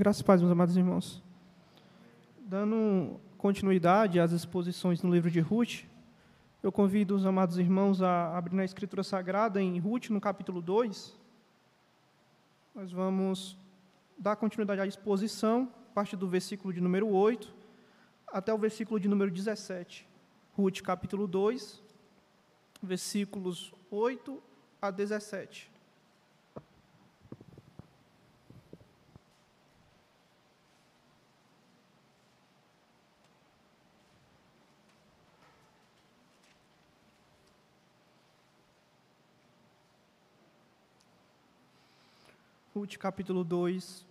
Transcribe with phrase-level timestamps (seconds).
[0.00, 1.22] Graças a Deus, meus amados irmãos.
[2.38, 5.82] Dando continuidade às exposições no livro de Ruth,
[6.62, 11.14] eu convido os amados irmãos a abrir na Escritura Sagrada em Ruth, no capítulo 2.
[12.74, 13.58] Nós vamos
[14.16, 17.52] dar continuidade à exposição, a partir do versículo de número 8
[18.26, 20.08] até o versículo de número 17.
[20.56, 21.82] Ruth, capítulo 2,
[22.82, 24.42] versículos 8
[24.80, 25.69] a 17.
[42.80, 44.06] Ruth capítulo 2,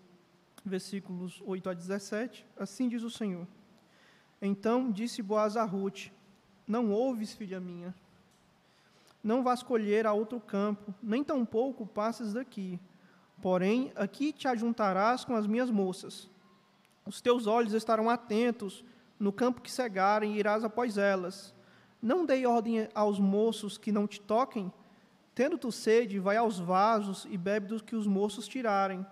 [0.63, 2.45] versículos 8 a 17.
[2.55, 3.47] Assim diz o Senhor.
[4.39, 6.11] Então disse Boaz a Ruth:
[6.67, 7.95] Não ouves, filha minha?
[9.23, 12.79] Não vás colher a outro campo, nem tampouco passes daqui.
[13.41, 16.29] Porém, aqui te ajuntarás com as minhas moças.
[17.07, 18.85] Os teus olhos estarão atentos
[19.19, 21.55] no campo que cegarem, e irás após elas.
[21.99, 24.71] Não dei ordem aos moços que não te toquem,
[25.39, 29.05] Tendo tu sede, vai aos vasos e bebe dos que os moços tirarem.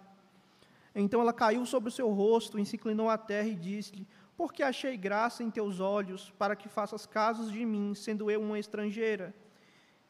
[0.93, 4.61] Então ela caiu sobre o seu rosto e se inclinou à terra e disse-lhe: Porque
[4.61, 9.33] achei graça em teus olhos, para que faças casos de mim, sendo eu uma estrangeira?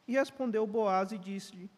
[0.08, 1.70] E respondeu Boaz e disse-lhe: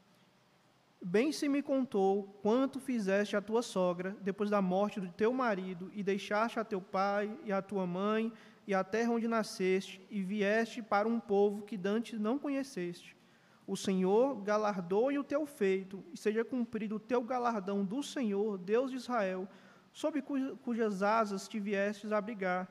[1.03, 5.93] Bem se me contou quanto fizeste à tua sogra, depois da morte do teu marido,
[5.95, 8.33] e deixaste a teu pai e a tua mãe
[8.67, 13.20] e a terra onde nasceste, e vieste para um povo que dantes não conheceste.
[13.71, 18.91] O Senhor galardoe o teu feito, e seja cumprido o teu galardão do Senhor, Deus
[18.91, 19.47] de Israel,
[19.93, 20.21] sob
[20.65, 22.67] cujas asas te viestes abrigar.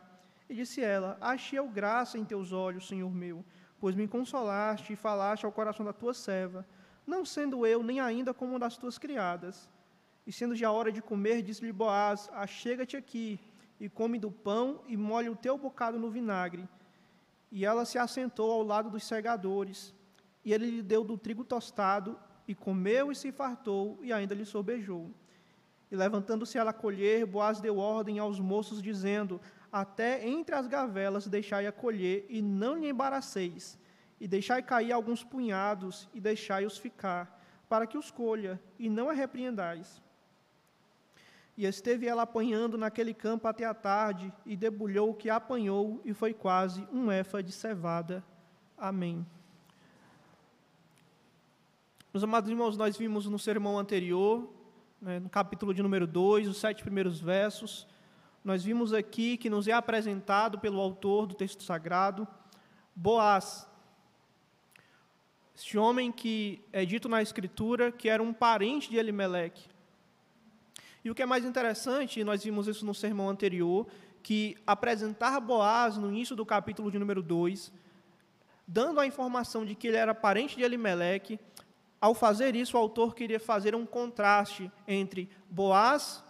[0.50, 3.46] E disse ela: Achei eu graça em teus olhos, Senhor meu,
[3.80, 6.68] pois me consolaste e falaste ao coração da tua serva,
[7.08, 9.70] não sendo eu nem ainda como uma das tuas criadas.
[10.28, 13.40] E sendo já hora de comer, disse-lhe Boaz: Achega-te aqui,
[13.80, 16.68] e come do pão, e molhe o teu bocado no vinagre.
[17.50, 19.98] E ela se assentou ao lado dos segadores
[20.44, 22.18] e ele lhe deu do trigo tostado,
[22.48, 25.12] e comeu e se fartou, e ainda lhe sobejou.
[25.92, 29.42] E levantando-se ela a colher, Boaz deu ordem aos moços, dizendo:
[29.72, 33.78] Até entre as gavelas deixai a colher, e não lhe embaraceis,
[34.20, 39.14] e deixai cair alguns punhados, e deixai-os ficar, para que os colha, e não a
[39.14, 40.02] repreendais.
[41.58, 46.14] E esteve ela apanhando naquele campo até a tarde, e debulhou o que apanhou, e
[46.14, 48.24] foi quase um éfa de cevada.
[48.78, 49.26] Amém.
[52.12, 54.52] Meus amados irmãos, nós vimos no sermão anterior,
[55.00, 57.86] né, no capítulo de número 2, os sete primeiros versos,
[58.44, 62.28] nós vimos aqui que nos é apresentado pelo autor do texto sagrado,
[62.96, 63.70] Boaz,
[65.56, 69.70] este homem que é dito na Escritura que era um parente de Elimeleque.
[71.06, 73.86] E o que é mais interessante, nós vimos isso no sermão anterior,
[74.24, 77.72] que apresentar Boaz no início do capítulo de número 2,
[78.68, 81.40] dando a informação de que ele era parente de Elimeleque,
[82.02, 86.24] ao fazer isso, o autor queria fazer um contraste entre Boaz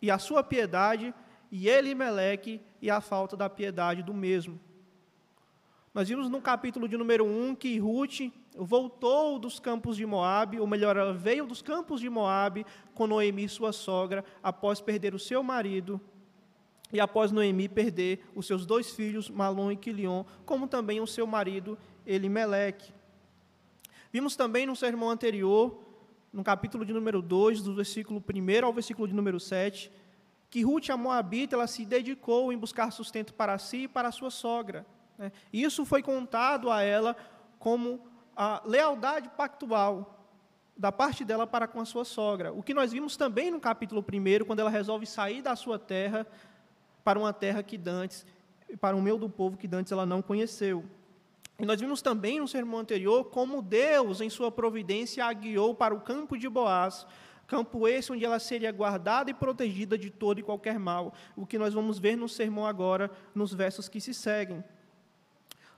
[0.00, 1.14] e a sua piedade
[1.50, 4.60] e Elimeleque e a falta da piedade do mesmo.
[5.94, 10.66] Nós vimos no capítulo de número 1 que Ruth voltou dos campos de Moabe, ou
[10.66, 15.42] melhor, ela veio dos campos de Moabe com Noemi, sua sogra, após perder o seu
[15.42, 16.00] marido
[16.92, 21.26] e após Noemi perder os seus dois filhos, Malom e Quilion, como também o seu
[21.26, 22.92] marido Elimeleque.
[24.14, 25.76] Vimos também no sermão anterior,
[26.32, 29.90] no capítulo de número 2, do versículo 1 ao versículo de número 7,
[30.48, 34.12] que Ruth, a Moabita, ela se dedicou em buscar sustento para si e para a
[34.12, 34.86] sua sogra.
[35.18, 35.32] Né?
[35.52, 37.16] Isso foi contado a ela
[37.58, 38.00] como
[38.36, 40.24] a lealdade pactual
[40.76, 42.52] da parte dela para com a sua sogra.
[42.52, 46.24] O que nós vimos também no capítulo 1, quando ela resolve sair da sua terra
[47.02, 48.24] para uma terra que dantes,
[48.80, 50.84] para o meio do povo que dantes ela não conheceu.
[51.58, 55.94] E nós vimos também no sermão anterior como Deus, em sua providência, a guiou para
[55.94, 57.06] o campo de Boaz,
[57.46, 61.58] campo esse onde ela seria guardada e protegida de todo e qualquer mal, o que
[61.58, 64.64] nós vamos ver no sermão agora, nos versos que se seguem.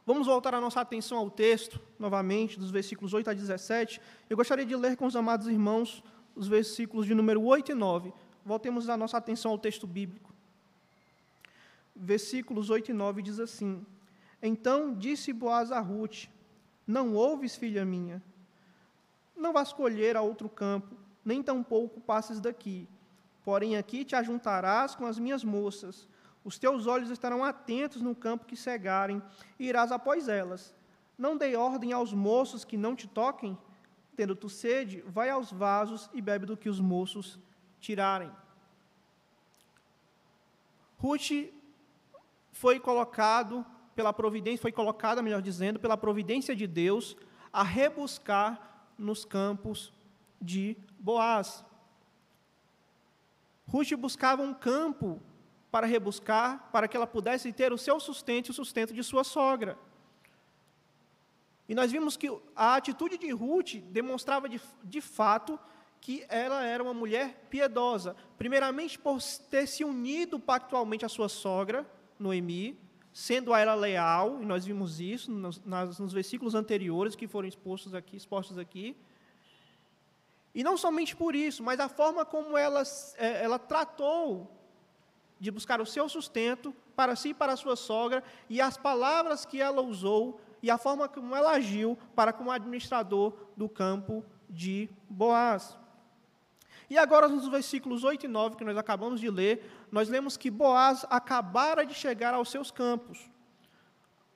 [0.07, 4.01] Vamos voltar a nossa atenção ao texto, novamente, dos versículos 8 a 17.
[4.31, 6.03] Eu gostaria de ler com os amados irmãos
[6.35, 8.13] os versículos de número 8 e 9.
[8.45, 10.33] Voltemos a nossa atenção ao texto bíblico.
[11.95, 13.85] Versículos 8 e 9 diz assim:
[14.43, 16.27] então disse Boaz a Ruth:
[16.87, 18.23] Não ouves, filha minha?
[19.37, 22.89] Não vás colher a outro campo, nem tampouco passes daqui.
[23.45, 26.09] Porém, aqui te ajuntarás com as minhas moças.
[26.45, 29.23] Os teus olhos estarão atentos no campo que cegarem,
[29.59, 30.75] e irás após elas.
[31.19, 33.59] Não dei ordem aos moços que não te toquem?
[34.15, 37.39] Tendo tu sede, vai aos vasos e bebe do que os moços
[37.81, 38.31] tirarem.
[40.99, 41.53] Ruth
[42.53, 43.65] foi colocado
[43.97, 47.17] pela providência, foi colocada, melhor dizendo, pela providência de Deus
[47.51, 49.93] a rebuscar nos campos
[50.41, 51.65] de Boaz.
[53.67, 55.21] Ruth buscava um campo
[55.71, 59.25] para rebuscar, para que ela pudesse ter o seu sustento e o sustento de sua
[59.25, 59.79] sogra.
[61.69, 65.59] E nós vimos que a atitude de Ruth demonstrava de, de fato
[66.01, 68.15] que ela era uma mulher piedosa.
[68.39, 69.21] Primeiramente, por
[69.51, 71.85] ter se unido pactualmente à sua sogra,
[72.19, 72.79] Noemi,
[73.17, 77.95] sendo a ela leal, e nós vimos isso nos, nos versículos anteriores que foram expostos
[77.95, 78.95] aqui, expostos aqui.
[80.55, 82.83] E não somente por isso, mas a forma como ela,
[83.17, 84.51] é, ela tratou
[85.41, 89.47] de buscar o seu sustento para si e para a sua sogra, e as palavras
[89.47, 94.23] que ela usou e a forma como ela agiu para com o administrador do campo
[94.47, 95.79] de Boaz.
[96.89, 100.51] E agora, nos versículos 8 e 9, que nós acabamos de ler, nós lemos que
[100.51, 103.29] Boaz acabara de chegar aos seus campos.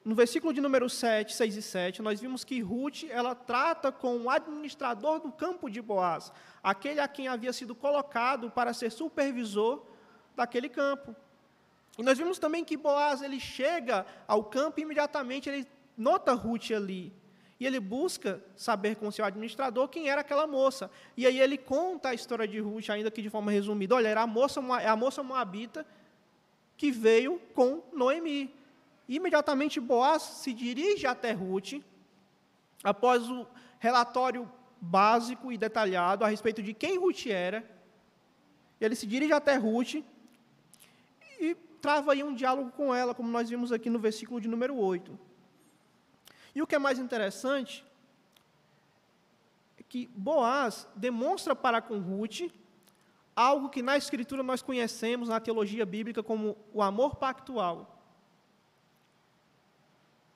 [0.05, 4.17] No versículo de número 7, 6 e 7, nós vimos que Ruth, ela trata com
[4.23, 6.33] o administrador do campo de Boaz,
[6.63, 9.85] aquele a quem havia sido colocado para ser supervisor
[10.35, 11.15] daquele campo.
[11.99, 16.71] E nós vimos também que Boaz, ele chega ao campo e imediatamente ele nota Ruth
[16.71, 17.13] ali.
[17.61, 20.91] E ele busca saber com seu administrador quem era aquela moça.
[21.15, 23.95] E aí ele conta a história de Ruth, ainda que de forma resumida.
[23.95, 25.87] Olha, era a moça, é a moça moabita
[26.75, 28.55] que veio com Noemi.
[29.07, 31.75] Imediatamente Boaz se dirige até Ruth,
[32.83, 33.47] após o
[33.79, 37.63] relatório básico e detalhado a respeito de quem Ruth era.
[38.81, 39.97] Ele se dirige até Ruth
[41.39, 44.75] e trava aí um diálogo com ela, como nós vimos aqui no versículo de número
[44.75, 45.30] 8.
[46.55, 47.85] E o que é mais interessante
[49.79, 52.51] é que Boaz demonstra para com Ruth
[53.35, 57.99] algo que na Escritura nós conhecemos, na teologia bíblica, como o amor pactual.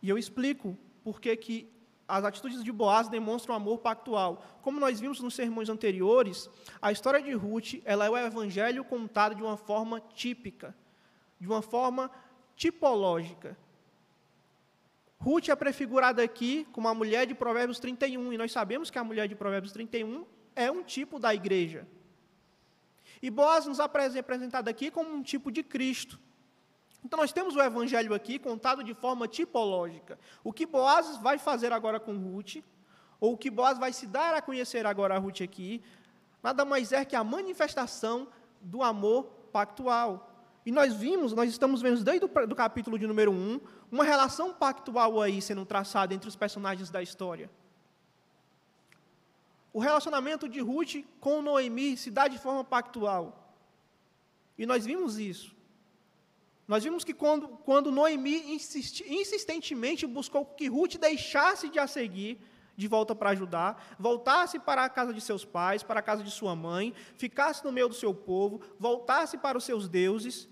[0.00, 1.68] E eu explico por que
[2.06, 4.42] as atitudes de Boaz demonstram amor pactual.
[4.62, 6.48] Como nós vimos nos sermões anteriores,
[6.80, 10.74] a história de Ruth ela é o evangelho contado de uma forma típica,
[11.40, 12.10] de uma forma
[12.56, 13.56] tipológica.
[15.24, 19.02] Ruth é prefigurada aqui como a mulher de Provérbios 31, e nós sabemos que a
[19.02, 21.88] mulher de Provérbios 31 é um tipo da igreja.
[23.22, 26.20] E Boaz nos apresentado aqui como um tipo de Cristo.
[27.02, 30.18] Então nós temos o evangelho aqui contado de forma tipológica.
[30.42, 32.56] O que Boaz vai fazer agora com Ruth,
[33.18, 35.82] ou o que Boaz vai se dar a conhecer agora a Ruth aqui,
[36.42, 38.28] nada mais é que a manifestação
[38.60, 40.33] do amor pactual.
[40.66, 43.60] E nós vimos, nós estamos vendo desde o do capítulo de número 1,
[43.92, 47.50] uma relação pactual aí sendo traçada entre os personagens da história.
[49.72, 53.54] O relacionamento de Ruth com Noemi se dá de forma pactual.
[54.56, 55.54] E nós vimos isso.
[56.66, 62.40] Nós vimos que quando, quando Noemi insisti, insistentemente buscou que Ruth deixasse de a seguir,
[62.74, 66.30] de volta para ajudar, voltasse para a casa de seus pais, para a casa de
[66.30, 70.48] sua mãe, ficasse no meio do seu povo, voltasse para os seus deuses,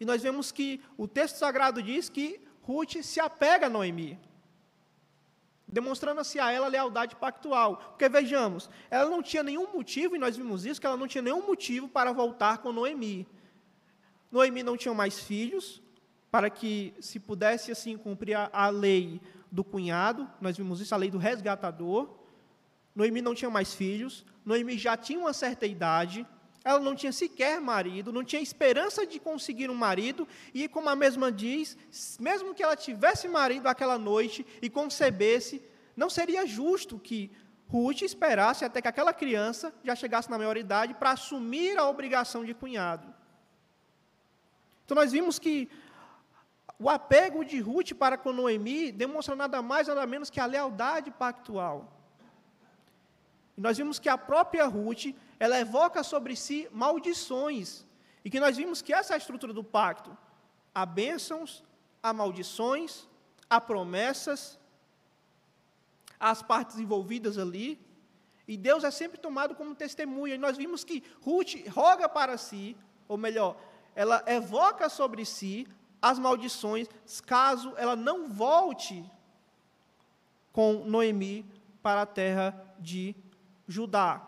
[0.00, 4.18] e nós vemos que o texto sagrado diz que Ruth se apega a Noemi,
[5.66, 7.76] demonstrando-se a ela lealdade pactual.
[7.76, 11.22] Porque vejamos, ela não tinha nenhum motivo, e nós vimos isso, que ela não tinha
[11.22, 13.26] nenhum motivo para voltar com Noemi.
[14.30, 15.82] Noemi não tinha mais filhos,
[16.30, 19.20] para que se pudesse assim cumprir a, a lei
[19.50, 22.18] do cunhado, nós vimos isso, a lei do resgatador.
[22.94, 26.26] Noemi não tinha mais filhos, Noemi já tinha uma certa idade,
[26.68, 30.94] ela não tinha sequer marido, não tinha esperança de conseguir um marido, e como a
[30.94, 31.76] mesma diz,
[32.20, 35.62] mesmo que ela tivesse marido aquela noite e concebesse,
[35.96, 37.30] não seria justo que
[37.68, 42.52] Ruth esperasse até que aquela criança já chegasse na maioridade para assumir a obrigação de
[42.52, 43.14] cunhado.
[44.84, 45.70] Então nós vimos que
[46.78, 51.10] o apego de Ruth para com Noemi demonstra nada mais nada menos que a lealdade
[51.10, 51.97] pactual.
[53.58, 57.84] E nós vimos que a própria Ruth ela evoca sobre si maldições.
[58.24, 60.16] E que nós vimos que essa é a estrutura do pacto.
[60.72, 61.64] Há bênçãos,
[62.00, 63.08] há maldições,
[63.50, 64.56] há promessas,
[66.20, 67.84] há as partes envolvidas ali.
[68.46, 70.36] E Deus é sempre tomado como testemunha.
[70.36, 72.76] E nós vimos que Ruth roga para si,
[73.08, 73.56] ou melhor,
[73.92, 75.66] ela evoca sobre si
[76.00, 76.86] as maldições,
[77.26, 79.04] caso ela não volte
[80.52, 81.44] com Noemi
[81.82, 83.16] para a terra de
[83.68, 84.26] Judá.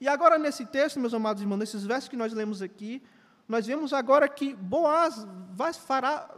[0.00, 3.02] E agora, nesse texto, meus amados irmãos, nesses versos que nós lemos aqui,
[3.46, 6.30] nós vemos agora que Boaz vai fará,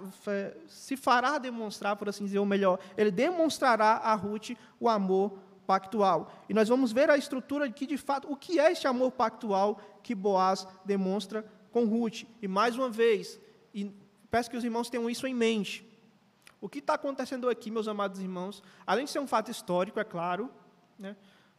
[0.66, 6.32] se fará demonstrar, por assim dizer, ou melhor, ele demonstrará a Ruth o amor pactual.
[6.48, 9.12] E nós vamos ver a estrutura de que, de fato, o que é este amor
[9.12, 12.24] pactual que Boaz demonstra com Ruth.
[12.40, 13.38] E mais uma vez,
[13.74, 13.92] e
[14.30, 15.84] peço que os irmãos tenham isso em mente.
[16.60, 20.04] O que está acontecendo aqui, meus amados irmãos, além de ser um fato histórico, é
[20.04, 20.50] claro,
[20.98, 21.16] né,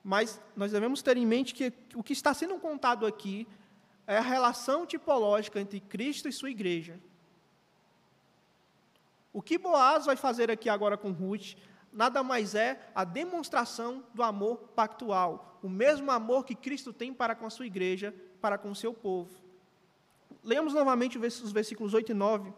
[0.07, 3.45] mas nós devemos ter em mente que o que está sendo contado aqui
[4.07, 6.97] é a relação tipológica entre Cristo e sua igreja.
[9.33, 11.55] O que Boaz vai fazer aqui agora com Ruth
[11.91, 17.35] nada mais é a demonstração do amor pactual, o mesmo amor que Cristo tem para
[17.35, 19.35] com a sua igreja, para com o seu povo.
[20.41, 22.53] Leamos novamente os versículos 8 e 9.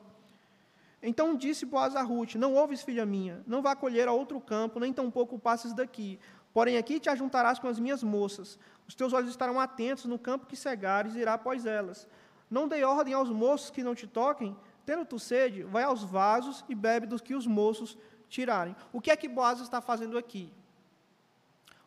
[1.02, 4.80] Então disse Boaz a Ruth: Não ouves, filha minha, não vá colher a outro campo,
[4.80, 6.20] nem tampouco passes daqui.
[6.54, 8.58] Porém, aqui te ajuntarás com as minhas moças.
[8.88, 12.08] Os teus olhos estarão atentos no campo que cegares, irá após elas.
[12.50, 14.58] Não dei ordem aos moços que não te toquem.
[14.86, 18.76] Tendo tu sede, vai aos vasos e bebe dos que os moços tirarem.
[18.92, 20.52] O que é que Boaz está fazendo aqui?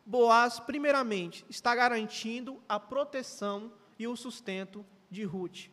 [0.05, 5.69] Boaz, primeiramente, está garantindo a proteção e o sustento de Ruth.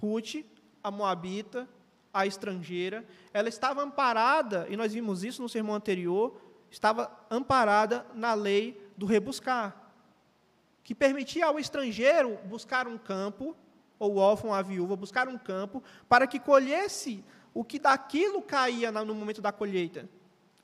[0.00, 0.44] Ruth
[0.82, 1.68] a moabita,
[2.12, 6.40] a estrangeira, ela estava amparada, e nós vimos isso no sermão anterior,
[6.70, 9.92] estava amparada na lei do rebuscar,
[10.84, 13.56] que permitia ao estrangeiro buscar um campo,
[13.98, 19.14] ou órfão, a viúva, buscar um campo, para que colhesse o que daquilo caía no
[19.14, 20.08] momento da colheita.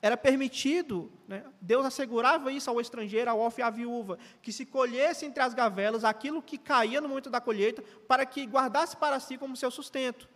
[0.01, 1.43] Era permitido, né?
[1.59, 5.53] Deus assegurava isso ao estrangeiro, ao órfão e à viúva, que se colhesse entre as
[5.53, 9.71] gavelas aquilo que caía no momento da colheita, para que guardasse para si como seu
[9.71, 10.29] sustento.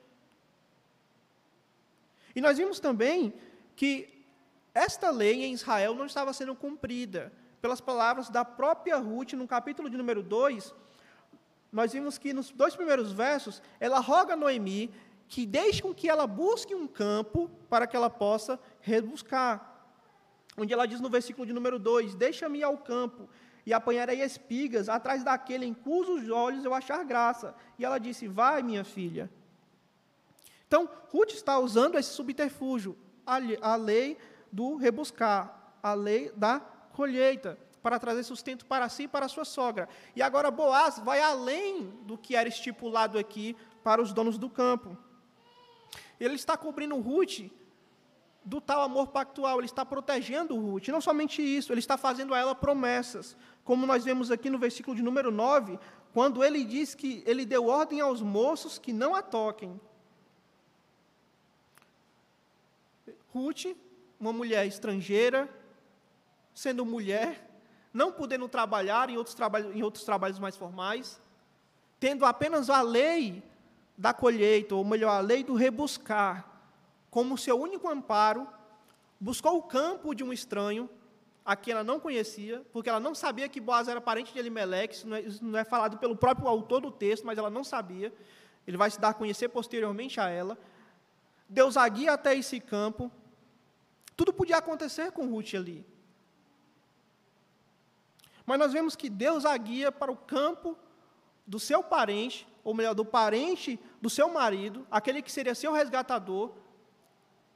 [2.36, 3.34] E nós vimos também
[3.76, 4.19] que
[4.74, 7.32] esta lei em Israel não estava sendo cumprida.
[7.62, 10.74] Pelas palavras da própria Ruth, no capítulo de número 2,
[11.72, 14.92] nós vimos que nos dois primeiros versos, ela roga a Noemi
[15.28, 19.86] que deixe com que ela busque um campo para que ela possa rebuscar.
[20.58, 23.30] Onde ela diz no versículo de número 2: Deixa-me ao campo
[23.66, 27.56] e apanharei espigas atrás daquele em cujos olhos eu achar graça.
[27.78, 29.30] E ela disse: Vai, minha filha.
[30.68, 34.18] Então, Ruth está usando esse subterfúgio, a lei
[34.52, 36.60] do rebuscar, a lei da
[36.94, 39.88] colheita, para trazer sustento para si e para sua sogra.
[40.16, 44.98] E agora Boaz vai além do que era estipulado aqui para os donos do campo.
[46.20, 47.50] Ele está cobrindo Ruth
[48.44, 50.88] do tal amor pactual, ele está protegendo Ruth.
[50.88, 53.38] Não somente isso, ele está fazendo a ela promessas.
[53.64, 55.80] Como nós vemos aqui no versículo de número 9,
[56.14, 59.80] quando ele diz que ele deu ordem aos moços que não a toquem.
[63.34, 63.66] Ruth,
[64.20, 65.50] uma mulher estrangeira,
[66.54, 67.50] sendo mulher,
[67.94, 71.22] não podendo trabalhar em outros trabalhos, em outros trabalhos mais formais,
[72.00, 73.44] tendo apenas a lei
[73.98, 76.46] da colheita, ou melhor, a lei do rebuscar,
[77.10, 78.48] como seu único amparo,
[79.20, 80.90] buscou o campo de um estranho,
[81.44, 84.94] a quem ela não conhecia, porque ela não sabia que Boaz era parente de Elimelec,
[84.94, 87.64] isso não, é, isso não é falado pelo próprio autor do texto, mas ela não
[87.64, 88.14] sabia,
[88.68, 90.58] ele vai se dar a conhecer posteriormente a ela.
[91.48, 93.12] Deus a guia até esse campo,
[94.20, 95.86] tudo podia acontecer com Ruth ali.
[98.46, 100.78] Mas nós vemos que Deus a guia para o campo
[101.48, 106.52] do seu parente, ou melhor, do parente do seu marido, aquele que seria seu resgatador.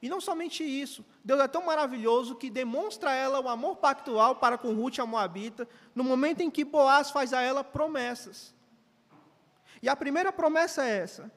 [0.01, 4.37] E não somente isso, Deus é tão maravilhoso que demonstra a ela o amor pactual
[4.37, 8.55] para com Ruth, a Moabita, no momento em que Boaz faz a ela promessas.
[9.81, 11.29] E a primeira promessa é essa.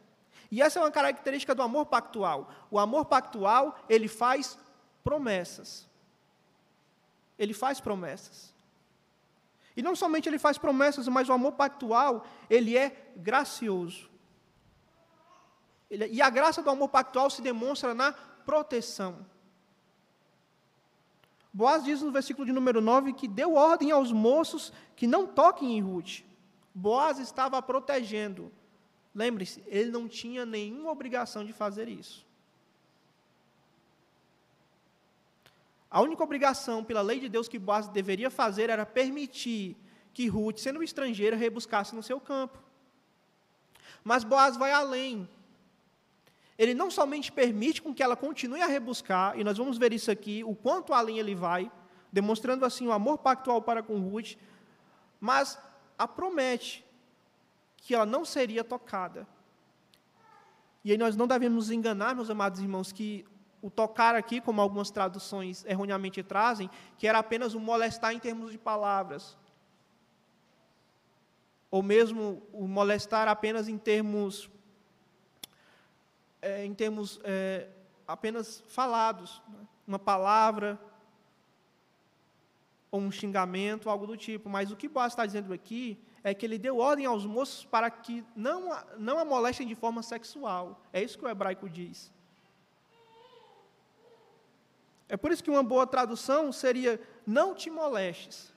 [0.53, 2.49] E essa é uma característica do amor pactual.
[2.71, 4.57] O amor pactual, ele faz
[5.07, 5.89] promessas.
[7.39, 8.53] Ele faz promessas.
[9.77, 14.11] E não somente ele faz promessas, mas o amor pactual, ele é gracioso.
[15.89, 19.25] Ele, e a graça do amor pactual se demonstra na proteção.
[21.53, 25.79] Boaz diz no versículo de número 9 que deu ordem aos moços que não toquem
[25.79, 26.25] em Ruth.
[26.75, 28.51] Boaz estava protegendo.
[29.15, 32.26] Lembre-se, ele não tinha nenhuma obrigação de fazer isso.
[35.97, 39.75] A única obrigação pela lei de Deus que Boaz deveria fazer era permitir
[40.13, 42.59] que Ruth, sendo estrangeira, rebuscasse no seu campo.
[44.05, 45.27] Mas Boaz vai além.
[46.59, 50.11] Ele não somente permite com que ela continue a rebuscar, e nós vamos ver isso
[50.11, 51.73] aqui, o quanto além ele vai,
[52.13, 54.35] demonstrando assim o amor pactual para com Ruth,
[55.19, 55.59] mas
[55.97, 56.85] a promete
[57.79, 59.27] que ela não seria tocada.
[60.85, 63.25] E aí nós não devemos nos enganar, meus amados irmãos, que
[63.67, 68.53] o tocar aqui, como algumas traduções erroneamente trazem, que era apenas o molestar em termos
[68.53, 69.37] de palavras.
[71.69, 74.49] Ou mesmo o molestar apenas em termos,
[76.41, 77.69] é, em termos é,
[78.07, 79.43] apenas falados.
[79.49, 79.67] Né?
[79.85, 80.79] Uma palavra,
[82.89, 84.49] ou um xingamento, algo do tipo.
[84.49, 87.91] Mas o que Boaz está dizendo aqui é que ele deu ordem aos moços para
[87.91, 90.81] que não, não a molestem de forma sexual.
[90.93, 92.15] É isso que o hebraico diz.
[95.09, 98.53] É por isso que uma boa tradução seria: não te molestes.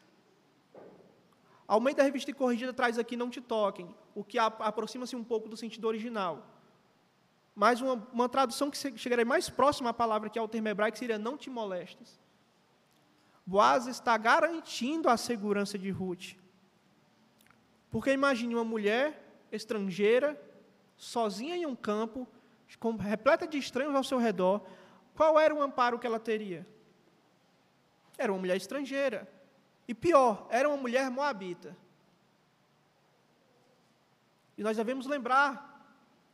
[1.67, 5.47] Ao meio da revista corrigida traz aqui não te toquem, o que aproxima-se um pouco
[5.47, 6.43] do sentido original.
[7.53, 10.97] Mas uma, uma tradução que chegaria mais próxima à palavra que é o termo hebraico
[10.97, 12.19] seria não te molestes.
[13.45, 16.35] Boaz está garantindo a segurança de Ruth.
[17.91, 20.39] Porque imagine uma mulher estrangeira,
[20.95, 22.27] sozinha em um campo,
[22.99, 24.61] repleta de estranhos ao seu redor,
[25.19, 26.65] qual era o amparo que ela teria?
[28.17, 29.27] Era uma mulher estrangeira.
[29.85, 31.75] E pior, era uma mulher moabita.
[34.57, 35.83] E nós devemos lembrar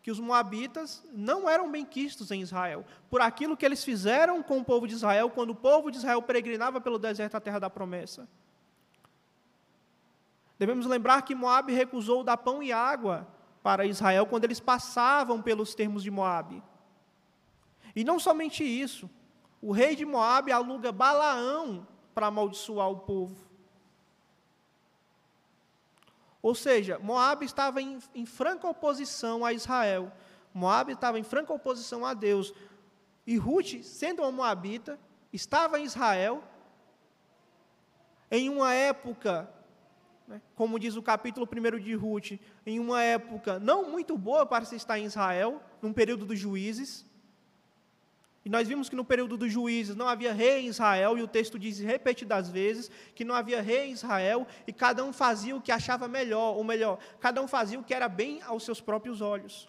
[0.03, 4.63] que os moabitas não eram benquistos em Israel, por aquilo que eles fizeram com o
[4.63, 8.27] povo de Israel quando o povo de Israel peregrinava pelo deserto da terra da promessa.
[10.59, 13.27] Devemos lembrar que Moabe recusou dar pão e água
[13.63, 16.61] para Israel quando eles passavam pelos termos de Moabe.
[17.95, 19.09] E não somente isso,
[19.61, 23.45] o rei de Moabe aluga Balaão para amaldiçoar o povo.
[26.41, 30.11] Ou seja, Moab estava em, em franca oposição a Israel.
[30.53, 32.53] Moab estava em franca oposição a Deus.
[33.25, 34.99] E Ruth, sendo uma moabita,
[35.33, 36.43] estava em Israel,
[38.29, 39.49] em uma época,
[40.27, 42.33] né, como diz o capítulo 1 de Ruth,
[42.65, 47.05] em uma época não muito boa para se estar em Israel, num período dos juízes.
[48.45, 51.27] E nós vimos que no período dos juízes não havia rei em Israel, e o
[51.27, 55.61] texto diz repetidas vezes que não havia rei em Israel, e cada um fazia o
[55.61, 59.19] que achava melhor, ou melhor, cada um fazia o que era bem aos seus próprios
[59.19, 59.67] olhos.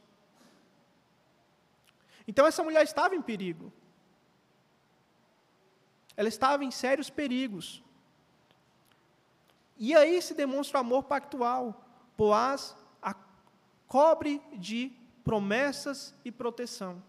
[2.28, 3.72] Então essa mulher estava em perigo.
[6.14, 7.82] Ela estava em sérios perigos.
[9.78, 11.82] E aí se demonstra o amor pactual.
[12.16, 13.14] Boaz a
[13.86, 14.92] cobre de
[15.24, 17.02] promessas e proteção.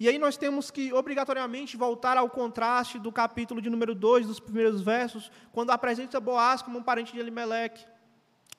[0.00, 4.40] E aí nós temos que obrigatoriamente voltar ao contraste do capítulo de número 2, dos
[4.40, 7.84] primeiros versos, quando apresenta Boaz como um parente de Elimeleque.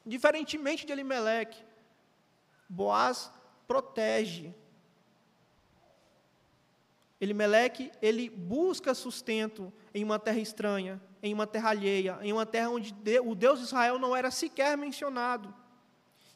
[0.05, 1.57] Diferentemente de Elimeleque,
[2.69, 3.31] Boaz
[3.67, 4.53] protege.
[7.19, 12.69] Elimeleque, ele busca sustento em uma terra estranha, em uma terra alheia, em uma terra
[12.69, 15.51] onde o Deus de Israel não era sequer mencionado.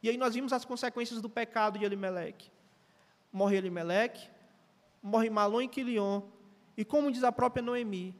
[0.01, 2.51] E aí nós vimos as consequências do pecado de Elimeleque.
[3.31, 4.33] Morre Elimeleque,
[5.05, 6.23] morre Malon e Quilion.
[6.75, 8.13] E como diz a própria Noemi,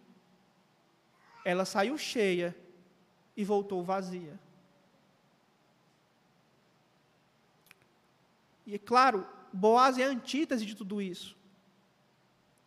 [1.44, 2.56] ela saiu cheia
[3.36, 4.40] e voltou vazia.
[8.66, 11.36] E é claro, Boaz é a antítese de tudo isso.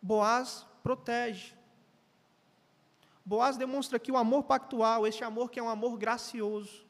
[0.01, 1.53] Boaz protege.
[3.23, 6.85] Boaz demonstra aqui o amor pactual, este amor que é um amor gracioso.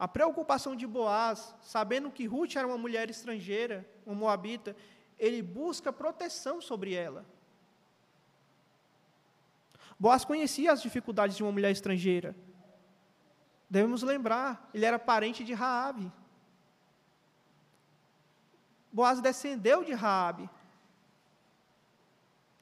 [0.00, 4.74] A preocupação de Boaz, sabendo que Ruth era uma mulher estrangeira, uma moabita,
[5.18, 7.26] ele busca proteção sobre ela.
[9.98, 12.34] Boaz conhecia as dificuldades de uma mulher estrangeira.
[13.68, 16.10] Devemos lembrar, ele era parente de Raabe.
[18.90, 20.48] Boaz descendeu de Raabe.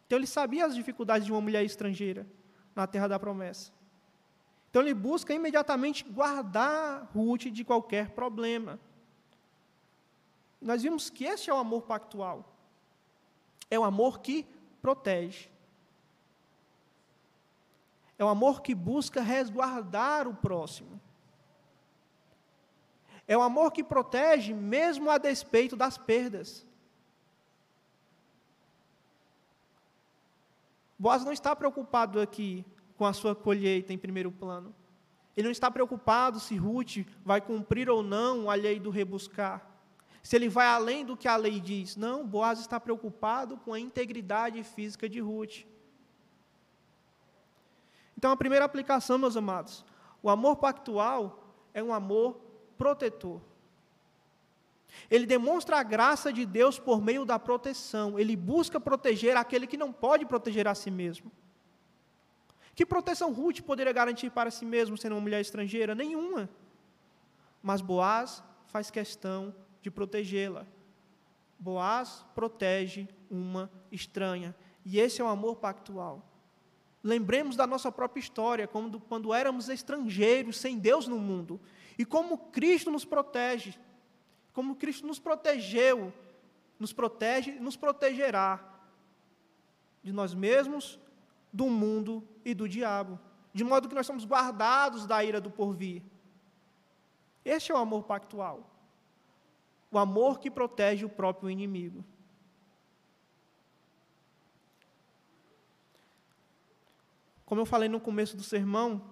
[0.06, 2.26] Então ele sabia as dificuldades de uma mulher estrangeira
[2.74, 3.77] na terra da promessa.
[4.70, 8.78] Então ele busca imediatamente guardar Ruth de qualquer problema.
[10.60, 12.44] Nós vimos que esse é o amor pactual.
[13.70, 14.46] É o amor que
[14.82, 15.48] protege.
[18.18, 21.00] É o amor que busca resguardar o próximo.
[23.26, 26.66] É o amor que protege mesmo a despeito das perdas.
[30.98, 32.64] Boaz não está preocupado aqui
[32.98, 34.74] com a sua colheita em primeiro plano.
[35.36, 39.64] Ele não está preocupado se Ruth vai cumprir ou não a lei do rebuscar.
[40.20, 41.94] Se ele vai além do que a lei diz.
[41.94, 45.64] Não, Boaz está preocupado com a integridade física de Ruth.
[48.16, 49.84] Então, a primeira aplicação, meus amados,
[50.20, 52.40] o amor pactual é um amor
[52.76, 53.40] protetor.
[55.08, 58.18] Ele demonstra a graça de Deus por meio da proteção.
[58.18, 61.30] Ele busca proteger aquele que não pode proteger a si mesmo.
[62.78, 65.96] Que proteção Ruth poderia garantir para si mesmo sendo uma mulher estrangeira?
[65.96, 66.48] Nenhuma.
[67.60, 70.64] Mas Boaz faz questão de protegê-la.
[71.58, 74.54] Boaz protege uma estranha.
[74.84, 76.24] E esse é o amor pactual.
[77.02, 81.60] Lembremos da nossa própria história, quando, quando éramos estrangeiros, sem Deus no mundo.
[81.98, 83.76] E como Cristo nos protege.
[84.52, 86.12] Como Cristo nos protegeu,
[86.78, 88.64] nos protege e nos protegerá
[90.00, 90.96] de nós mesmos,
[91.52, 93.18] do mundo e do diabo.
[93.52, 96.02] de modo que nós somos guardados da ira do porvir.
[97.44, 98.70] Este é o amor pactual.
[99.90, 102.04] O amor que protege o próprio inimigo.
[107.44, 109.02] Como eu falei no começo do sermão,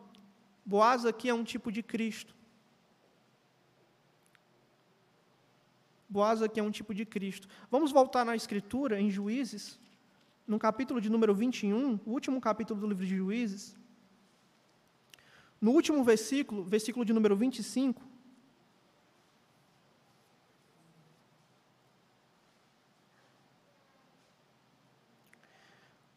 [0.67, 2.35] Boaz aqui é um tipo de Cristo.
[6.09, 7.49] Boaz aqui é um tipo de Cristo.
[7.71, 9.79] Vamos voltar na Escritura, em Juízes,
[10.47, 13.77] no capítulo de número 21, o último capítulo do livro de Juízes.
[15.61, 18.01] No último versículo, versículo de número 25.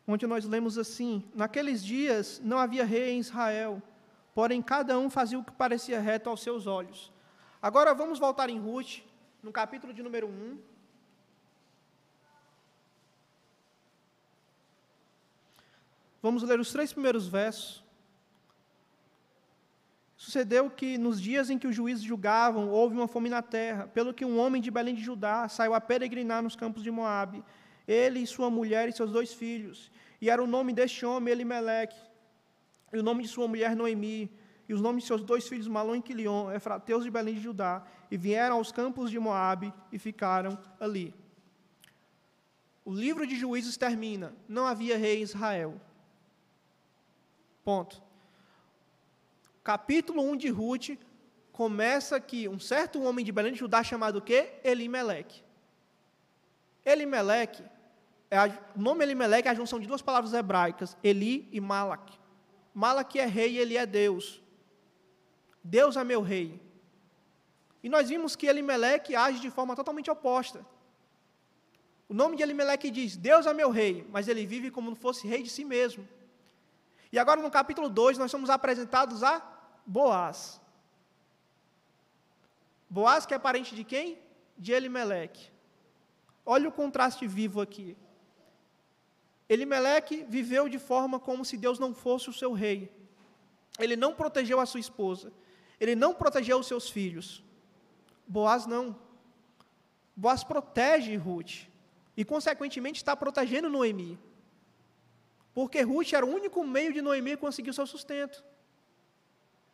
[0.08, 3.82] Onde nós lemos assim: Naqueles dias não havia rei em Israel,
[4.36, 7.12] porém cada um fazia o que parecia reto aos seus olhos.
[7.62, 9.00] Agora vamos voltar em Ruth,
[9.42, 10.79] no capítulo de número 1.
[16.22, 17.84] Vamos ler os três primeiros versos.
[20.16, 24.14] Sucedeu que, nos dias em que os juízes julgavam, houve uma fome na terra, pelo
[24.14, 27.44] que um homem de Belém de Judá saiu a peregrinar nos campos de Moabe,
[27.88, 29.90] ele e sua mulher e seus dois filhos.
[30.20, 31.96] E era o nome deste homem Elimeleque,
[32.92, 34.30] e o nome de sua mulher Noemi,
[34.68, 37.84] e os nomes de seus dois filhos Malom e Quilion, efrateus de Belém de Judá,
[38.12, 41.16] e vieram aos campos de Moabe e ficaram ali.
[42.86, 45.80] O livro de Juízes termina: não havia rei em Israel.
[47.70, 48.02] Ponto.
[49.64, 50.98] Capítulo 1 de Ruth
[51.52, 54.56] começa que um certo homem de Belém de Judá chamado quê?
[54.64, 55.44] Elimeleque.
[56.84, 57.64] Elimeleque,
[58.32, 62.12] é a, o nome Elimeleque é a junção de duas palavras hebraicas, Eli e Malak.
[62.74, 64.42] Malak é rei e ele é Deus.
[65.64, 66.60] Deus é meu rei.
[67.84, 70.66] E nós vimos que Elimeleque age de forma totalmente oposta.
[72.08, 75.28] O nome de Elimeleque diz: Deus é meu rei, mas ele vive como se fosse
[75.28, 76.08] rei de si mesmo.
[77.12, 79.42] E agora no capítulo 2 nós somos apresentados a
[79.86, 80.62] Boaz.
[82.90, 84.20] Boaz que é parente de quem?
[84.58, 85.52] De Elimeleque.
[86.46, 87.96] Olha o contraste vivo aqui.
[89.48, 92.92] Elimeleque viveu de forma como se Deus não fosse o seu rei.
[93.80, 95.32] Ele não protegeu a sua esposa.
[95.80, 97.44] Ele não protegeu os seus filhos.
[98.28, 98.96] Boaz não.
[100.16, 101.68] Boaz protege Ruth.
[102.16, 104.20] E, consequentemente, está protegendo Noemi.
[105.54, 108.44] Porque Ruth era o único meio de Noemi conseguir o seu sustento.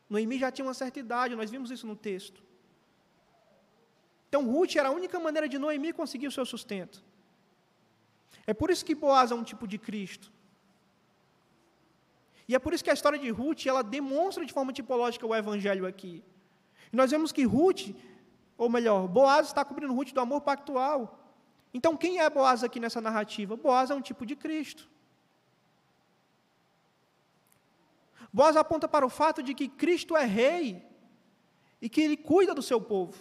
[0.09, 2.43] Noemi já tinha uma certa idade, nós vimos isso no texto.
[4.27, 7.03] Então, Ruth era a única maneira de Noemi conseguir o seu sustento.
[8.45, 10.31] É por isso que Boaz é um tipo de Cristo.
[12.47, 15.35] E é por isso que a história de Ruth, ela demonstra de forma tipológica o
[15.35, 16.23] evangelho aqui.
[16.91, 17.95] E nós vemos que Ruth,
[18.57, 21.19] ou melhor, Boaz está cobrindo Ruth do amor pactual.
[21.73, 23.55] Então, quem é Boaz aqui nessa narrativa?
[23.55, 24.87] Boaz é um tipo de Cristo.
[28.35, 30.85] Boaz aponta para o fato de que Cristo é rei
[31.81, 33.15] e que ele cuida do seu povo.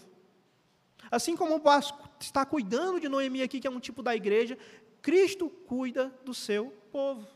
[1.08, 4.58] Assim como Boaz está cuidando de Noemi aqui, que é um tipo da igreja,
[5.00, 7.28] Cristo cuida do seu povo.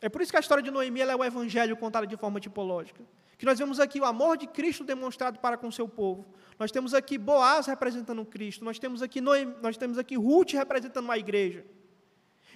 [0.00, 3.04] É por isso que a história de Noemi é o evangelho contado de forma tipológica.
[3.36, 6.24] Que nós vemos aqui o amor de Cristo demonstrado para com seu povo.
[6.58, 8.64] Nós temos aqui Boaz representando Cristo.
[8.64, 11.66] Nós temos aqui, Noemi, nós temos aqui Ruth representando a igreja.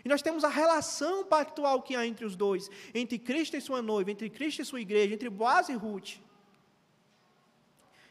[0.09, 4.11] Nós temos a relação pactual que há entre os dois, entre Cristo e sua noiva,
[4.11, 6.17] entre Cristo e sua igreja, entre Boaz e Ruth.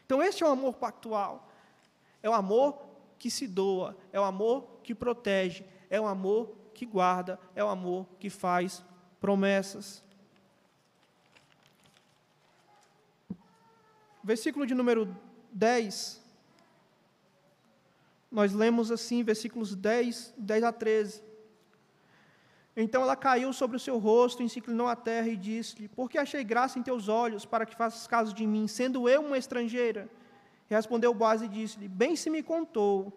[0.06, 1.50] Então, este é o amor pactual.
[2.22, 2.80] É o amor
[3.18, 7.68] que se doa, é o amor que protege, é o amor que guarda, é o
[7.68, 8.84] amor que faz
[9.20, 10.02] promessas.
[14.22, 15.16] Versículo de número
[15.52, 16.22] 10.
[18.30, 21.27] Nós lemos assim, versículos 10, 10 a 13.
[22.80, 26.08] Então ela caiu sobre o seu rosto, e se inclinou à terra e disse-lhe: Por
[26.08, 29.36] que achei graça em teus olhos para que faças caso de mim, sendo eu uma
[29.36, 30.08] estrangeira?
[30.70, 33.12] E respondeu Boaz e disse-lhe: Bem se me contou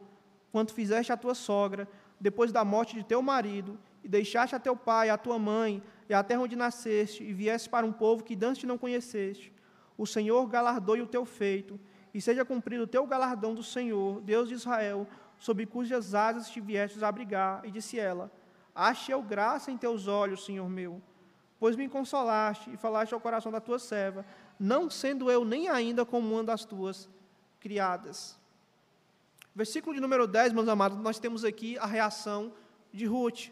[0.52, 1.88] quanto fizeste a tua sogra,
[2.20, 6.14] depois da morte de teu marido, e deixaste a teu pai, a tua mãe, e
[6.16, 9.54] a terra onde nasceste, e vieste para um povo que dantes não conheceste.
[9.96, 11.80] O Senhor galardoe o teu feito,
[12.12, 16.60] e seja cumprido o teu galardão do Senhor, Deus de Israel, sob cujas asas te
[16.60, 17.62] viestes abrigar.
[17.64, 18.32] E disse ela:
[18.74, 21.02] Ache eu graça em teus olhos, Senhor meu,
[21.60, 24.26] pois me consolaste e falaste ao coração da tua serva,
[24.60, 27.10] não sendo eu nem ainda como uma das tuas
[27.60, 28.40] criadas.
[29.54, 32.54] Versículo de número 10, meus amados, nós temos aqui a reação
[32.94, 33.50] de Ruth.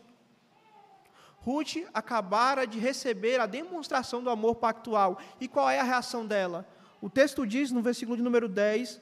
[1.42, 5.20] Ruth acabara de receber a demonstração do amor pactual.
[5.40, 6.68] E qual é a reação dela?
[7.02, 9.02] O texto diz no versículo de número 10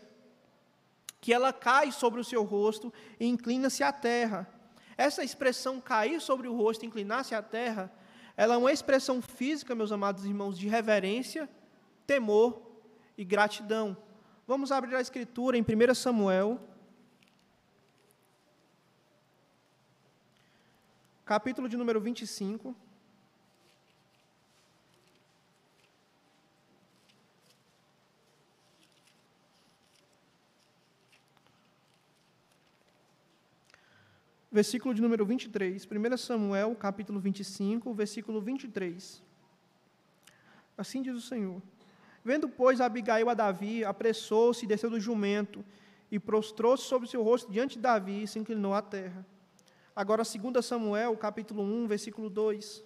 [1.20, 4.48] que ela cai sobre o seu rosto e inclina-se à terra.
[4.98, 7.92] Essa expressão cair sobre o rosto inclinar-se à terra
[8.38, 11.50] ela é uma expressão física, meus amados irmãos, de reverência,
[12.06, 12.62] temor
[13.18, 13.98] e gratidão.
[14.46, 16.62] Vamos abrir a escritura em 1 Samuel,
[21.26, 22.76] capítulo de número 25.
[34.58, 39.22] Versículo de número 23, 1 Samuel, capítulo 25, versículo 23.
[40.76, 41.62] Assim diz o Senhor:
[42.26, 45.64] Vendo, pois, Abigail a Davi, apressou-se e desceu do jumento,
[46.10, 49.24] e prostrou-se sobre seu rosto diante de Davi e se inclinou à terra.
[49.96, 52.84] Agora, 2 Samuel, capítulo 1, versículo 2.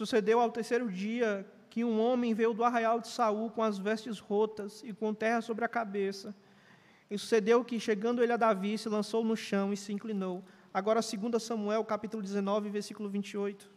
[0.00, 4.18] Sucedeu ao terceiro dia que um homem veio do arraial de Saul com as vestes
[4.18, 6.34] rotas e com terra sobre a cabeça.
[7.10, 10.42] E sucedeu que, chegando ele a Davi, se lançou no chão e se inclinou.
[10.72, 13.70] Agora, 2 Samuel, capítulo 19, versículo 28.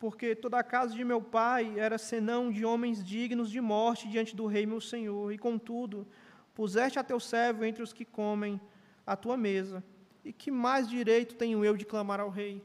[0.00, 4.34] Porque toda a casa de meu pai era senão de homens dignos de morte diante
[4.34, 6.08] do rei meu senhor, e contudo,
[6.54, 8.58] puseste a teu servo entre os que comem
[9.06, 9.84] a tua mesa,
[10.24, 12.64] e que mais direito tenho eu de clamar ao rei?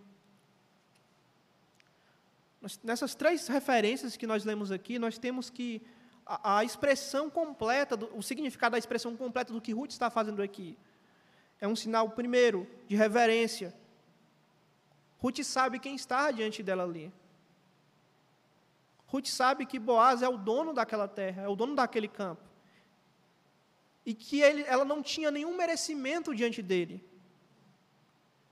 [2.81, 5.81] Nessas três referências que nós lemos aqui, nós temos que
[6.25, 10.41] a, a expressão completa, do, o significado da expressão completa do que Ruth está fazendo
[10.41, 10.77] aqui.
[11.59, 13.75] É um sinal, primeiro, de reverência.
[15.19, 17.11] Ruth sabe quem está diante dela ali.
[19.07, 22.43] Ruth sabe que Boaz é o dono daquela terra, é o dono daquele campo.
[24.05, 27.03] E que ele, ela não tinha nenhum merecimento diante dele.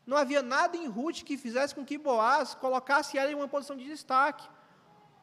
[0.06, 3.76] Não havia nada em Ruth que fizesse com que Boaz colocasse ela em uma posição
[3.76, 4.48] de destaque,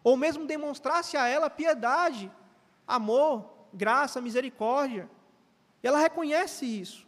[0.03, 2.31] ou mesmo demonstrasse a ela piedade,
[2.87, 5.09] amor, graça, misericórdia.
[5.83, 7.07] E ela reconhece isso.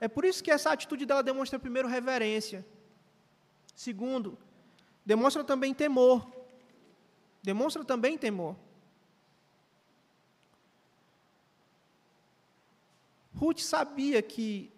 [0.00, 2.66] É por isso que essa atitude dela demonstra, primeiro, reverência.
[3.74, 4.36] Segundo,
[5.04, 6.37] demonstra também temor
[7.48, 8.54] demonstra também temor.
[13.40, 14.70] Ruth sabia que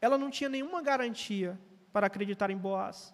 [0.00, 1.58] ela não tinha nenhuma garantia
[1.92, 3.12] para acreditar em Boaz.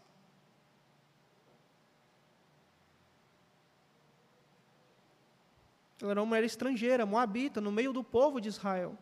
[6.03, 8.93] Ela era uma mulher estrangeira, moabita, no meio do povo de Israel.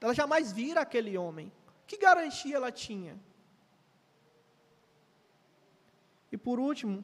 [0.00, 1.50] Ela jamais vira aquele homem.
[1.84, 3.18] Que garantia ela tinha?
[6.36, 7.02] E por último,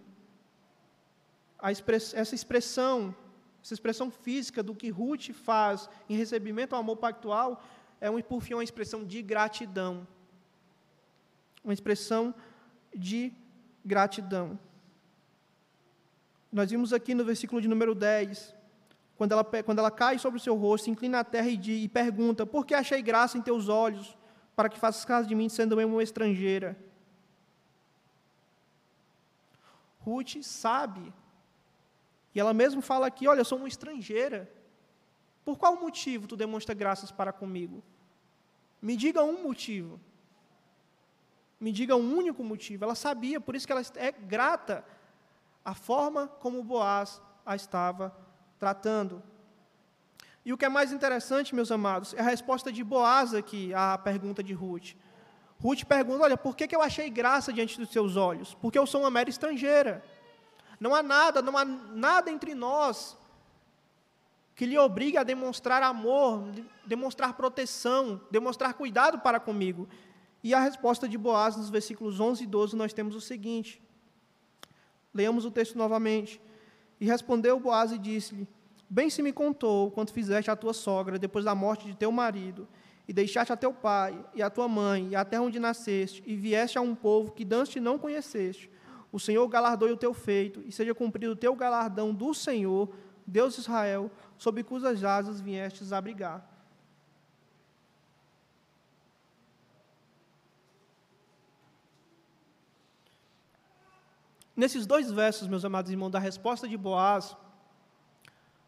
[1.71, 3.17] express, essa expressão,
[3.65, 7.65] essa expressão física do que Ruth faz em recebimento ao amor pactual,
[7.99, 10.07] é um, por fim uma expressão de gratidão.
[11.65, 12.35] Uma expressão
[12.95, 13.33] de
[13.83, 14.59] gratidão.
[16.53, 18.55] Nós vimos aqui no versículo de número 10,
[19.17, 22.45] quando ela, quando ela cai sobre o seu rosto, inclina à terra e, e pergunta:
[22.45, 24.15] Por que achei graça em teus olhos,
[24.55, 26.77] para que faças caso de mim, sendo eu uma estrangeira?
[30.05, 31.13] Ruth sabe.
[32.35, 34.51] E ela mesmo fala aqui: Olha, eu sou uma estrangeira.
[35.45, 37.83] Por qual motivo tu demonstra graças para comigo?
[38.81, 40.01] Me diga um motivo.
[41.61, 42.85] Me diga um único motivo.
[42.85, 44.85] Ela sabia, por isso que ela é grata
[45.65, 48.17] à forma como Boaz a estava
[48.59, 49.23] tratando.
[50.45, 53.97] E o que é mais interessante, meus amados, é a resposta de Boaz aqui à
[53.97, 54.95] pergunta de Ruth.
[55.63, 58.55] Ruth pergunta: Olha, por que, que eu achei graça diante dos seus olhos?
[58.55, 60.05] Porque eu sou uma mera estrangeira.
[60.81, 63.17] Não há nada, não há nada entre nós
[64.57, 66.45] que lhe obrigue a demonstrar amor,
[66.85, 69.89] demonstrar proteção, demonstrar cuidado para comigo.
[70.43, 73.81] E a resposta de Boaz, nos versículos 11 e 12, nós temos o seguinte.
[75.15, 76.41] Leamos o texto novamente.
[77.01, 78.49] E respondeu Boaz e disse-lhe:
[78.91, 82.67] Bem se me contou quanto fizeste à tua sogra depois da morte de teu marido
[83.07, 86.37] e deixaste a teu pai e a tua mãe e a terra onde nasceste, e
[86.37, 88.71] vieste a um povo que dantes não conheceste,
[89.11, 92.89] o Senhor galardoe o teu feito, e seja cumprido o teu galardão do Senhor,
[93.27, 96.49] Deus de Israel, sob cujas asas viestes abrigar.
[104.55, 107.37] Nesses dois versos, meus amados irmãos, da resposta de Boaz,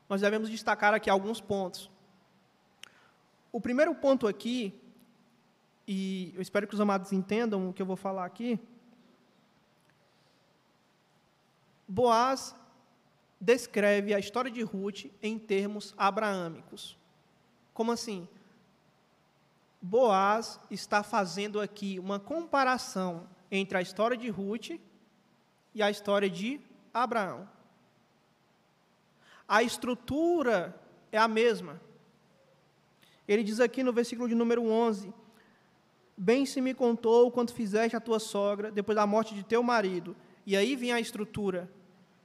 [0.09, 1.91] nós devemos destacar aqui alguns pontos.
[3.55, 4.75] O primeiro ponto aqui,
[5.87, 8.59] e eu espero que os amados entendam o que eu vou falar aqui,
[11.87, 12.53] Boaz
[13.41, 16.99] descreve a história de Ruth em termos abraâmicos.
[17.73, 18.27] Como assim?
[19.81, 24.71] Boaz está fazendo aqui uma comparação entre a história de Ruth
[25.73, 26.61] e a história de
[26.93, 27.49] Abraão.
[29.47, 30.75] A estrutura
[31.13, 31.81] é a mesma.
[33.27, 35.13] Ele diz aqui no versículo de número 11:
[36.17, 40.17] Bem se me contou quanto fizeste a tua sogra depois da morte de teu marido.
[40.47, 41.71] E aí vem a estrutura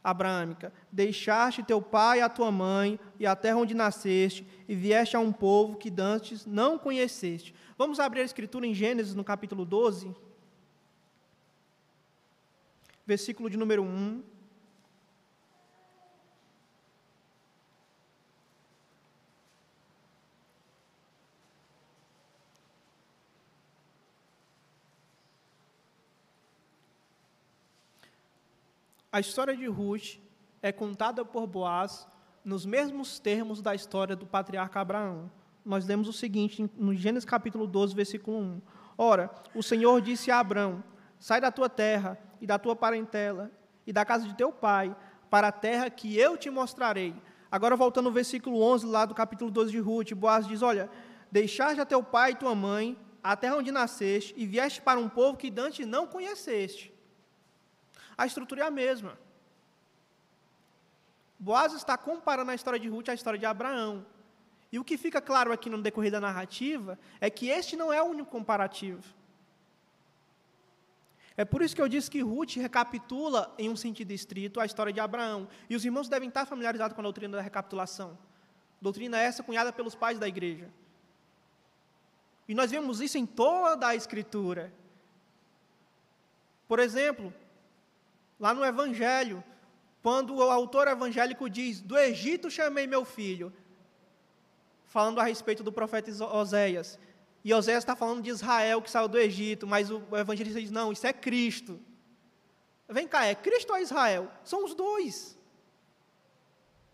[0.03, 5.15] abraâmica: Deixaste teu pai e a tua mãe e a terra onde nasceste, e vieste
[5.15, 7.53] a um povo que dantes não conheceste.
[7.77, 10.13] Vamos abrir a escritura em Gênesis, no capítulo 12,
[13.05, 14.38] versículo de número 1.
[29.11, 30.19] A história de Ruth
[30.61, 32.07] é contada por Boaz
[32.45, 35.31] nos mesmos termos da história do patriarca Abraão.
[35.65, 38.61] Nós lemos o seguinte no Gênesis capítulo 12, versículo 1.
[38.95, 40.83] Ora, o Senhor disse a Abraão:
[41.17, 43.49] Sai da tua terra e da tua parentela
[43.87, 44.95] e da casa de teu pai
[45.27, 47.15] para a terra que eu te mostrarei.
[47.49, 50.87] Agora voltando ao versículo 11 lá do capítulo 12 de Ruth, Boaz diz: Olha,
[51.31, 55.09] deixaste a teu pai e tua mãe, a terra onde nasceste, e vieste para um
[55.09, 56.93] povo que Dante não conheceste
[58.19, 59.17] a estrutura é a mesma.
[61.39, 64.05] Boaz está comparando a história de Ruth à história de Abraão.
[64.69, 68.03] E o que fica claro aqui no decorrer da narrativa é que este não é
[68.03, 69.01] o único comparativo.
[71.37, 74.91] É por isso que eu disse que Ruth recapitula, em um sentido estrito, a história
[74.91, 75.47] de Abraão.
[75.69, 78.17] E os irmãos devem estar familiarizados com a doutrina da recapitulação.
[78.81, 80.69] Doutrina essa cunhada pelos pais da igreja.
[82.49, 84.73] E nós vemos isso em toda a Escritura.
[86.67, 87.33] Por exemplo,
[88.39, 89.43] lá no Evangelho,
[90.01, 93.51] quando o autor evangélico diz: Do Egito chamei meu filho,
[94.85, 96.97] falando a respeito do profeta Oséias.
[97.43, 100.91] E Oséias está falando de Israel que saiu do Egito, mas o evangelista diz: Não,
[100.91, 101.79] isso é Cristo.
[102.87, 104.31] Vem cá, é Cristo ou Israel?
[104.43, 105.37] São os dois.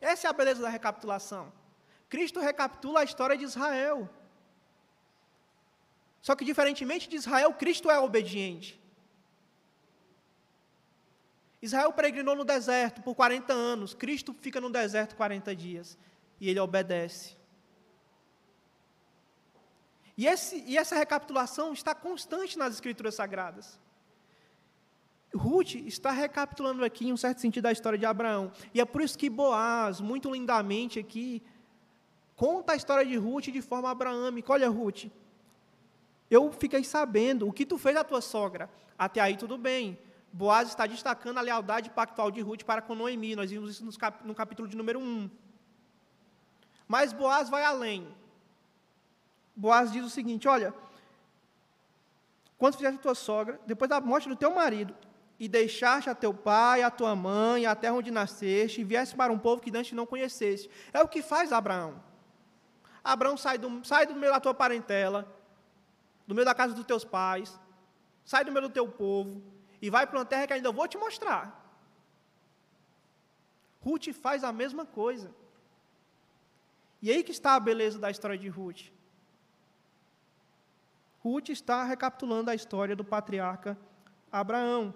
[0.01, 1.53] Essa é a beleza da recapitulação.
[2.09, 4.09] Cristo recapitula a história de Israel.
[6.21, 8.79] Só que, diferentemente de Israel, Cristo é obediente.
[11.65, 15.97] Israel peregrinou no deserto por 40 anos, Cristo fica no deserto 40 dias
[16.39, 17.35] e ele obedece.
[20.15, 23.79] E, esse, e essa recapitulação está constante nas Escrituras Sagradas.
[25.33, 28.51] Ruth está recapitulando aqui, em um certo sentido, a história de Abraão.
[28.73, 31.43] E é por isso que Boaz, muito lindamente aqui,
[32.35, 34.53] conta a história de Ruth de forma abraâmica.
[34.53, 35.07] Olha, Ruth,
[36.29, 38.69] eu fiquei sabendo o que tu fez à tua sogra.
[38.97, 39.99] Até aí tudo bem.
[40.35, 43.37] Boaz está destacando a lealdade pactual de Ruth para com Noemi.
[43.37, 45.29] Nós vimos isso no capítulo de número 1.
[46.85, 48.13] Mas Boaz vai além.
[49.55, 50.73] Boaz diz o seguinte: Olha,
[52.57, 54.93] quando fizeste a tua sogra, depois da morte do teu marido,
[55.39, 59.31] e deixaste a teu pai, a tua mãe, a terra onde nasceste, e vieste para
[59.31, 60.69] um povo que antes não conheceste.
[60.91, 62.03] É o que faz Abraão.
[63.01, 65.33] Abraão sai do, sai do meio da tua parentela,
[66.27, 67.57] do meio da casa dos teus pais,
[68.25, 70.97] sai do meio do teu povo, e vai para uma terra que ainda vou te
[70.97, 71.63] mostrar.
[73.81, 75.33] Ruth faz a mesma coisa.
[77.01, 78.91] E aí que está a beleza da história de Ruth.
[81.23, 83.77] Ruth está recapitulando a história do patriarca
[84.31, 84.93] Abraão.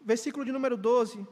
[0.00, 1.26] Versículo de número 12,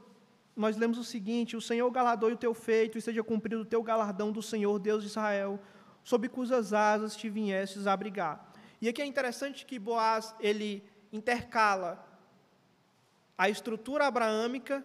[0.57, 3.83] nós lemos o seguinte: O Senhor galardoe o teu feito, e seja cumprido o teu
[3.83, 5.61] galardão do Senhor, Deus de Israel,
[6.03, 8.53] sob cujas asas te viestes a abrigar.
[8.81, 10.85] E aqui é interessante que Boaz, ele
[11.17, 12.05] intercala
[13.39, 14.85] a estrutura abraâmica,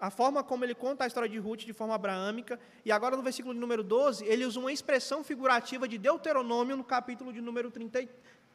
[0.00, 3.22] a forma como ele conta a história de Ruth de forma abraâmica, e agora no
[3.22, 7.70] versículo de número 12, ele usa uma expressão figurativa de Deuteronômio no capítulo de número
[7.70, 8.08] 30,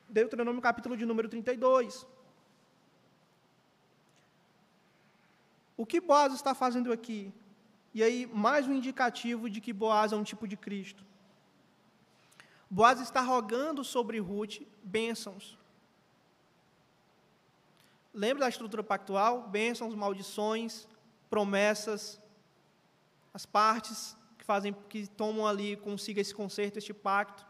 [0.07, 2.05] Deuteronômio capítulo de número 32.
[5.75, 7.33] O que Boaz está fazendo aqui?
[7.93, 11.03] E aí, mais um indicativo de que Boaz é um tipo de Cristo.
[12.69, 15.57] Boaz está rogando sobre Ruth bênçãos.
[18.13, 19.47] Lembra da estrutura pactual?
[19.49, 20.87] Bênçãos, maldições,
[21.29, 22.21] promessas,
[23.33, 27.45] as partes que fazem, que tomam ali consigo esse conserto, este pacto.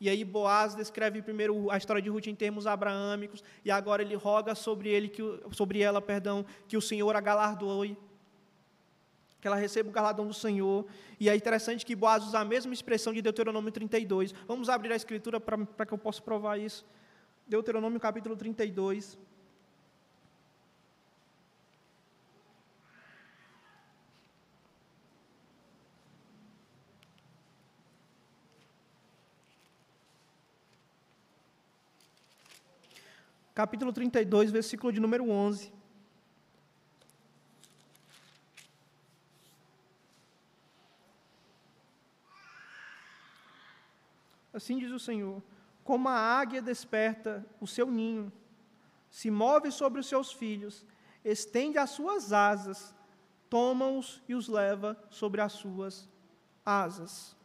[0.00, 4.14] E aí Boaz descreve primeiro a história de Ruth em termos abraâmicos, e agora ele
[4.14, 7.96] roga sobre ele que sobre ela, perdão, que o Senhor a galardoe,
[9.40, 10.86] que ela receba o galardão do Senhor.
[11.20, 14.32] E é interessante que Boaz usa a mesma expressão de Deuteronômio 32.
[14.46, 16.84] Vamos abrir a escritura para que eu possa provar isso.
[17.46, 19.18] Deuteronômio capítulo 32.
[33.54, 35.72] Capítulo 32, versículo de número 11.
[44.52, 45.42] Assim diz o Senhor:
[45.84, 48.32] como a águia desperta o seu ninho,
[49.10, 50.84] se move sobre os seus filhos,
[51.24, 52.94] estende as suas asas,
[53.48, 56.08] toma-os e os leva sobre as suas
[56.64, 57.36] asas.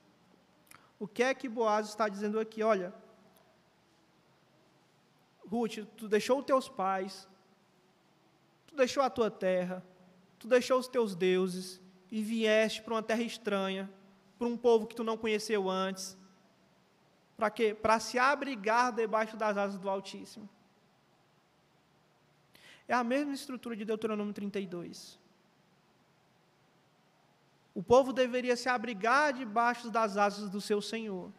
[0.97, 2.63] O que é que Boaz está dizendo aqui?
[2.63, 2.93] Olha,
[5.45, 7.27] Ruth, tu deixou os teus pais,
[8.67, 9.83] tu deixou a tua terra,
[10.37, 11.81] tu deixou os teus deuses
[12.11, 13.89] e vieste para uma terra estranha,
[14.37, 16.17] para um povo que tu não conheceu antes,
[17.39, 17.73] para quê?
[17.73, 20.47] Para se abrigar debaixo das asas do Altíssimo.
[22.85, 25.17] É a mesma estrutura de Deuteronômio 32.
[27.73, 31.31] O povo deveria se abrigar debaixo das asas do seu Senhor.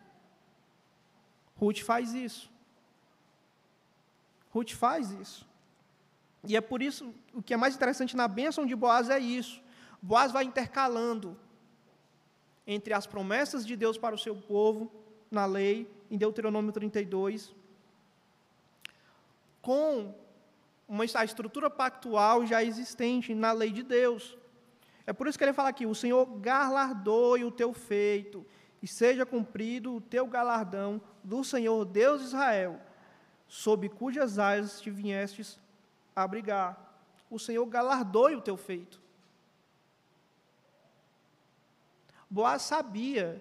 [1.56, 2.50] Ruth faz isso.
[4.54, 5.46] Ruth faz isso.
[6.44, 9.62] E é por isso, o que é mais interessante na bênção de Boaz é isso.
[10.00, 11.36] Boaz vai intercalando
[12.66, 14.99] entre as promessas de Deus para o seu povo
[15.30, 17.54] na lei, em Deuteronômio 32,
[19.62, 20.14] com
[20.88, 24.36] uma a estrutura pactual já existente na lei de Deus.
[25.06, 28.44] É por isso que ele fala aqui: o Senhor galardoe o teu feito,
[28.82, 32.80] e seja cumprido o teu galardão do Senhor Deus de Israel,
[33.46, 35.58] sob cujas asas te viestes
[36.14, 36.88] abrigar.
[37.30, 39.00] O Senhor galardoe o teu feito.
[42.28, 43.40] Boaz sabia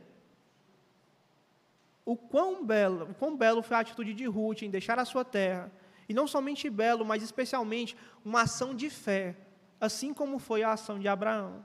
[2.09, 5.23] o quão belo, o quão belo foi a atitude de Ruth em deixar a sua
[5.23, 5.71] terra.
[6.07, 7.95] E não somente belo, mas especialmente
[8.25, 9.37] uma ação de fé,
[9.79, 11.63] assim como foi a ação de Abraão.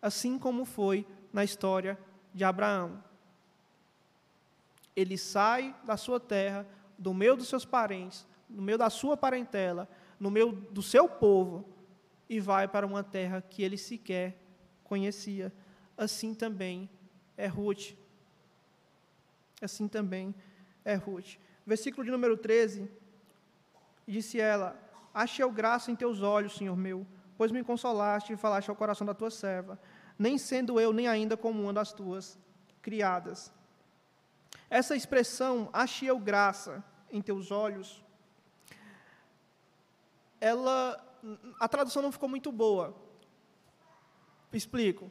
[0.00, 1.98] Assim como foi na história
[2.32, 3.04] de Abraão.
[4.96, 6.66] Ele sai da sua terra,
[6.96, 9.86] do meio dos seus parentes, no meio da sua parentela,
[10.18, 11.68] no meio do seu povo,
[12.30, 14.42] e vai para uma terra que ele sequer
[14.84, 15.52] conhecia.
[15.98, 16.88] Assim também
[17.40, 17.94] é Ruth.
[19.62, 20.34] Assim também
[20.84, 21.36] é Ruth.
[21.66, 22.88] Versículo de número 13.
[24.06, 24.76] Disse ela:
[25.14, 29.14] Achei graça em teus olhos, Senhor meu, pois me consolaste e falaste ao coração da
[29.14, 29.80] tua serva,
[30.18, 32.38] nem sendo eu nem ainda como uma das tuas
[32.82, 33.52] criadas.
[34.68, 38.04] Essa expressão, achei graça em teus olhos,
[40.40, 41.02] ela,
[41.58, 42.94] a tradução não ficou muito boa.
[44.52, 45.10] Explico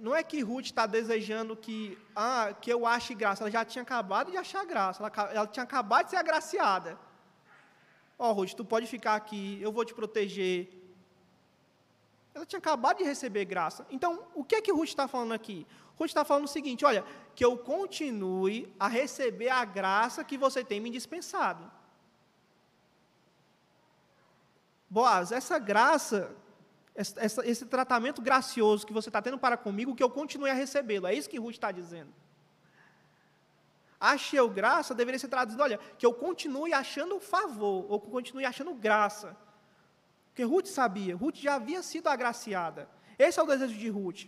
[0.00, 3.42] não é que Ruth está desejando que, ah, que eu ache graça.
[3.42, 5.02] Ela já tinha acabado de achar graça.
[5.02, 6.98] Ela, ela tinha acabado de ser agraciada.
[8.18, 10.68] Ó, oh, Ruth, tu pode ficar aqui, eu vou te proteger.
[12.34, 13.86] Ela tinha acabado de receber graça.
[13.90, 15.66] Então, o que é que Ruth está falando aqui?
[15.96, 17.04] Ruth está falando o seguinte: olha,
[17.34, 21.70] que eu continue a receber a graça que você tem me dispensado.
[24.90, 26.34] Boaz, essa graça
[26.98, 31.06] esse, esse tratamento gracioso que você está tendo para comigo, que eu continue a recebê-lo.
[31.06, 32.12] É isso que Ruth está dizendo.
[34.00, 38.10] Ache eu graça deveria ser traduzido, olha, que eu continue achando favor, ou que eu
[38.10, 39.36] continue achando graça.
[40.28, 42.88] Porque Ruth sabia, Ruth já havia sido agraciada.
[43.18, 44.26] Esse é o desejo de Ruth.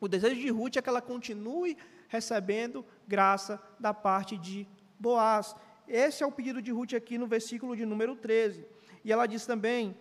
[0.00, 1.76] O desejo de Ruth é que ela continue
[2.08, 4.66] recebendo graça da parte de
[4.98, 5.54] Boaz.
[5.86, 8.66] Esse é o pedido de Ruth aqui no versículo de número 13.
[9.04, 9.96] E ela diz também,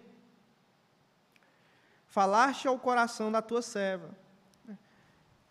[2.10, 4.10] falaste ao coração da tua serva.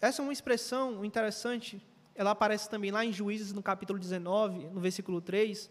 [0.00, 1.82] Essa é uma expressão interessante,
[2.14, 5.70] ela aparece também lá em Juízes, no capítulo 19, no versículo 3,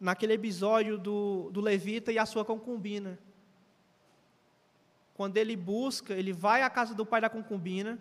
[0.00, 3.18] naquele episódio do, do levita e a sua concubina.
[5.14, 7.98] Quando ele busca, ele vai à casa do pai da concubina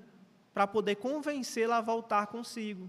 [0.54, 2.88] para poder convencê-la a voltar consigo.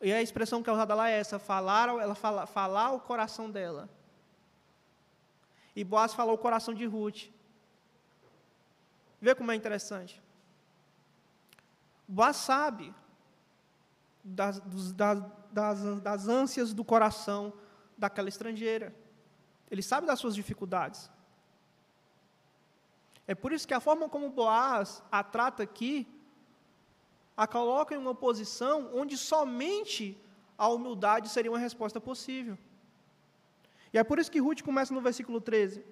[0.00, 3.50] E a expressão que é usada lá é essa, falar, ela fala, falar o coração
[3.50, 3.88] dela.
[5.78, 7.30] E Boaz falou o coração de Ruth.
[9.20, 10.20] Vê como é interessante.
[12.08, 12.92] Boaz sabe
[14.24, 14.58] das,
[14.92, 15.22] das,
[15.52, 17.52] das, das ânsias do coração
[17.96, 18.92] daquela estrangeira.
[19.70, 21.08] Ele sabe das suas dificuldades.
[23.24, 26.08] É por isso que a forma como Boaz a trata aqui,
[27.36, 30.20] a coloca em uma posição onde somente
[30.56, 32.58] a humildade seria uma resposta possível.
[33.92, 35.84] E é por isso que Ruth começa no versículo 13.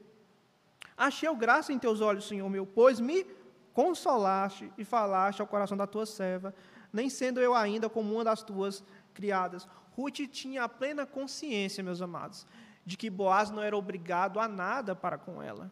[0.96, 3.26] Achei graça em teus olhos, Senhor meu, pois me
[3.72, 6.54] consolaste e falaste ao coração da tua serva,
[6.92, 8.82] nem sendo eu ainda como uma das tuas
[9.12, 9.68] criadas.
[9.94, 12.46] Ruth tinha a plena consciência, meus amados,
[12.84, 15.70] de que Boaz não era obrigado a nada para com ela.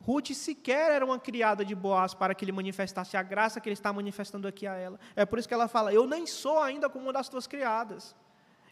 [0.00, 3.74] Ruth sequer era uma criada de Boaz para que ele manifestasse a graça que ele
[3.74, 4.98] está manifestando aqui a ela.
[5.14, 8.16] É por isso que ela fala: Eu nem sou ainda como uma das tuas criadas.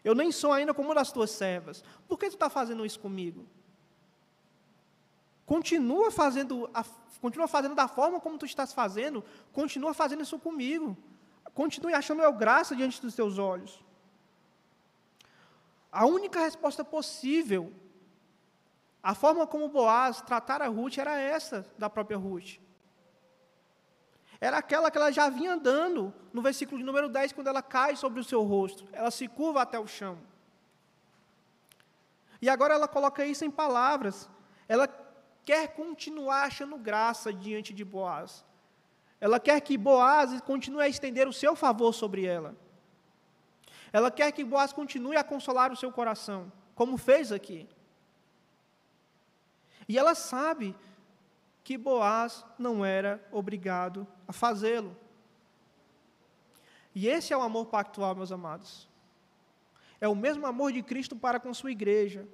[0.03, 1.85] Eu nem sou ainda como das tuas servas.
[2.09, 3.47] Por que tu está fazendo isso comigo?
[5.45, 6.85] Continua fazendo, a,
[7.21, 10.97] continua fazendo da forma como tu estás fazendo, continua fazendo isso comigo.
[11.53, 13.83] Continue achando eu graça diante dos teus olhos.
[15.91, 17.73] A única resposta possível
[19.03, 22.59] a forma como Boaz tratara Ruth era essa da própria Ruth.
[24.41, 27.95] Era aquela que ela já vinha andando, no versículo de número 10, quando ela cai
[27.95, 28.89] sobre o seu rosto.
[28.93, 30.19] Ela se curva até o chão.
[32.41, 34.31] E agora ela coloca isso em palavras.
[34.67, 34.89] Ela
[35.45, 38.45] quer continuar achando graça diante de Boaz.
[39.21, 42.57] Ela quer que Boaz continue a estender o seu favor sobre ela.
[43.93, 47.69] Ela quer que Boaz continue a consolar o seu coração, como fez aqui.
[49.87, 50.75] E ela sabe
[51.63, 54.97] que Boaz não era obrigado a fazê-lo.
[56.95, 58.89] E esse é o amor pactual, meus amados.
[60.01, 62.27] É o mesmo amor de Cristo para com sua igreja.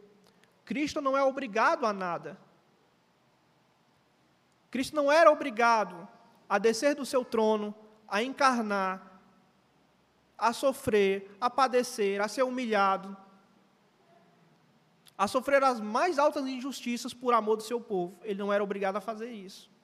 [0.62, 2.38] Cristo não é obrigado a nada.
[4.70, 6.06] Cristo não era obrigado
[6.46, 7.74] a descer do seu trono,
[8.06, 9.22] a encarnar,
[10.36, 13.16] a sofrer, a padecer, a ser humilhado,
[15.16, 18.18] a sofrer as mais altas injustiças por amor do seu povo.
[18.22, 19.74] Ele não era obrigado a fazer isso.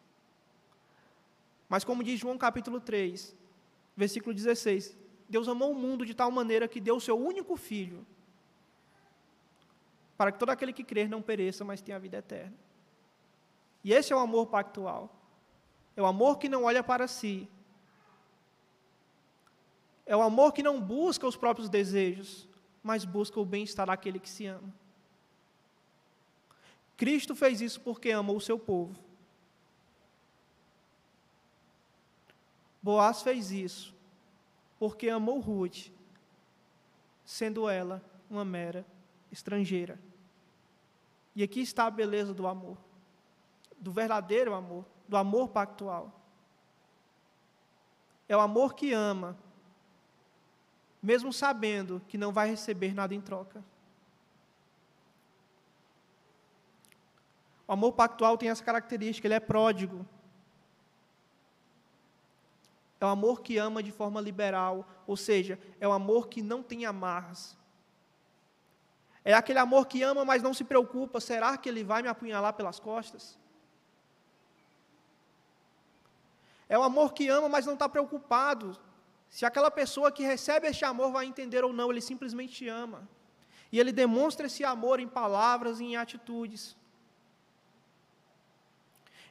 [1.72, 3.34] Mas, como diz João capítulo 3,
[3.96, 4.94] versículo 16:
[5.26, 8.06] Deus amou o mundo de tal maneira que deu o seu único filho,
[10.18, 12.52] para que todo aquele que crer não pereça, mas tenha a vida eterna.
[13.82, 15.18] E esse é o amor pactual.
[15.96, 17.48] É o amor que não olha para si.
[20.04, 22.46] É o amor que não busca os próprios desejos,
[22.82, 24.74] mas busca o bem-estar daquele que se ama.
[26.98, 29.11] Cristo fez isso porque ama o seu povo.
[32.82, 33.94] Boaz fez isso
[34.82, 35.92] porque amou Ruth,
[37.24, 38.84] sendo ela uma mera
[39.30, 39.96] estrangeira.
[41.36, 42.76] E aqui está a beleza do amor,
[43.78, 46.12] do verdadeiro amor, do amor pactual.
[48.28, 49.38] É o amor que ama,
[51.00, 53.62] mesmo sabendo que não vai receber nada em troca.
[57.68, 60.04] O amor pactual tem essa característica, ele é pródigo.
[63.02, 66.62] É um amor que ama de forma liberal, ou seja, é um amor que não
[66.62, 67.58] tem amarras.
[69.24, 72.52] É aquele amor que ama, mas não se preocupa: será que ele vai me apunhalar
[72.52, 73.36] pelas costas?
[76.68, 78.78] É o amor que ama, mas não está preocupado
[79.28, 83.08] se aquela pessoa que recebe este amor vai entender ou não, ele simplesmente ama.
[83.72, 86.76] E ele demonstra esse amor em palavras e em atitudes.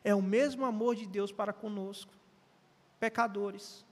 [0.04, 2.12] É o mesmo amor de Deus para conosco,
[3.02, 3.84] pecadores.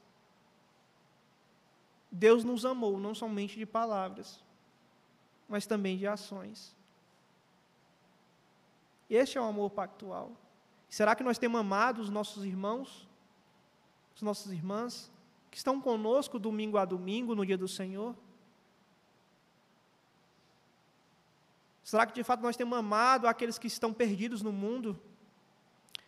[2.12, 4.43] Deus nos amou não somente de palavras,
[5.47, 6.76] mas também de ações.
[9.10, 10.32] Este é o amor pactual.
[10.88, 13.10] Será que nós temos amado os nossos irmãos,
[14.16, 15.12] as nossas irmãs,
[15.49, 18.16] que estão conosco domingo a domingo, no dia do Senhor?
[21.84, 24.99] Será que de fato nós temos amado aqueles que estão perdidos no mundo?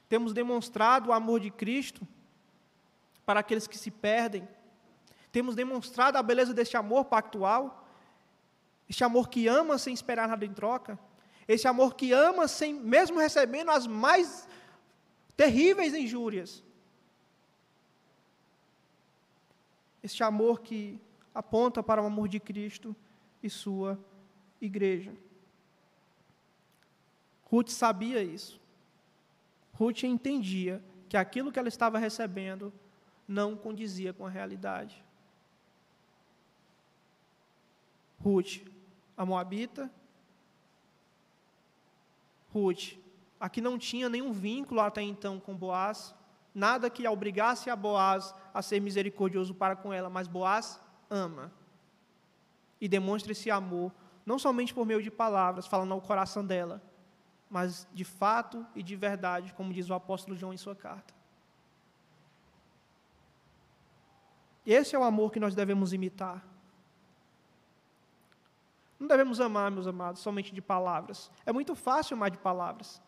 [0.08, 2.08] Temos demonstrado o amor de Cristo
[3.26, 4.48] para aqueles que se perdem.
[5.32, 7.88] Temos demonstrado a beleza deste amor pactual.
[8.90, 11.00] Este amor que ama sem esperar nada em troca.
[11.48, 14.48] Este amor que ama sem mesmo recebendo as mais
[15.36, 16.64] terríveis injúrias.
[20.04, 21.00] Este amor que
[21.34, 22.96] aponta para o amor de Cristo
[23.42, 23.98] e sua
[24.60, 25.14] igreja.
[27.46, 28.60] Ruth sabia isso.
[29.74, 32.74] Ruth entendia que aquilo que ela estava recebendo
[33.32, 35.02] não condizia com a realidade.
[38.20, 38.60] Ruth,
[39.16, 39.90] a Moabita.
[42.54, 42.98] Ruth,
[43.40, 46.14] a que não tinha nenhum vínculo até então com Boaz,
[46.54, 51.52] nada que a obrigasse a Boaz a ser misericordioso para com ela, mas Boaz ama.
[52.82, 53.94] E demonstra esse amor,
[54.26, 56.82] não somente por meio de palavras, falando ao coração dela,
[57.50, 61.21] mas de fato e de verdade, como diz o apóstolo João em sua carta.
[64.66, 66.45] Esse é o amor que nós devemos imitar.
[68.99, 71.32] Não devemos amar, meus amados, somente de palavras.
[71.45, 73.01] É muito fácil amar de palavras.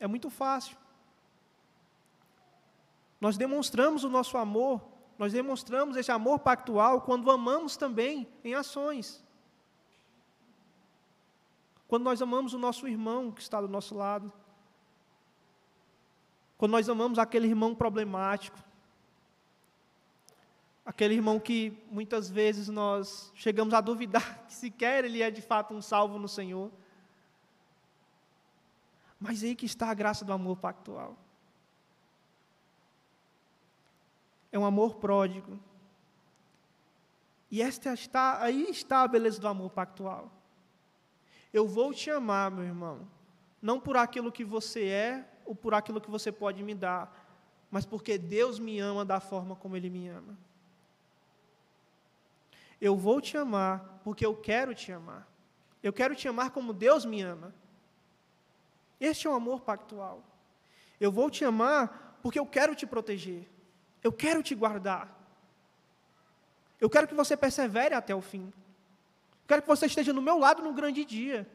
[0.00, 0.76] É muito fácil.
[3.20, 4.82] Nós demonstramos o nosso amor,
[5.18, 9.22] nós demonstramos esse amor pactual quando amamos também em ações.
[11.86, 14.32] Quando nós amamos o nosso irmão que está do nosso lado,
[16.60, 18.58] Quando nós amamos aquele irmão problemático,
[20.90, 25.72] aquele irmão que muitas vezes nós chegamos a duvidar que sequer ele é de fato
[25.72, 26.68] um salvo no Senhor.
[29.20, 31.16] Mas aí que está a graça do amor pactual.
[34.50, 35.60] É um amor pródigo.
[37.48, 40.28] E esta está, aí está a beleza do amor pactual.
[41.52, 43.06] Eu vou te amar, meu irmão,
[43.62, 47.12] não por aquilo que você é ou por aquilo que você pode me dar,
[47.70, 50.49] mas porque Deus me ama da forma como Ele me ama.
[52.80, 55.28] Eu vou te amar porque eu quero te amar.
[55.82, 57.54] Eu quero te amar como Deus me ama.
[58.98, 60.22] Este é o amor pactual.
[61.00, 63.48] Eu vou te amar porque eu quero te proteger.
[64.02, 65.18] Eu quero te guardar.
[66.80, 68.46] Eu quero que você persevere até o fim.
[68.46, 71.48] Eu quero que você esteja no meu lado no grande dia.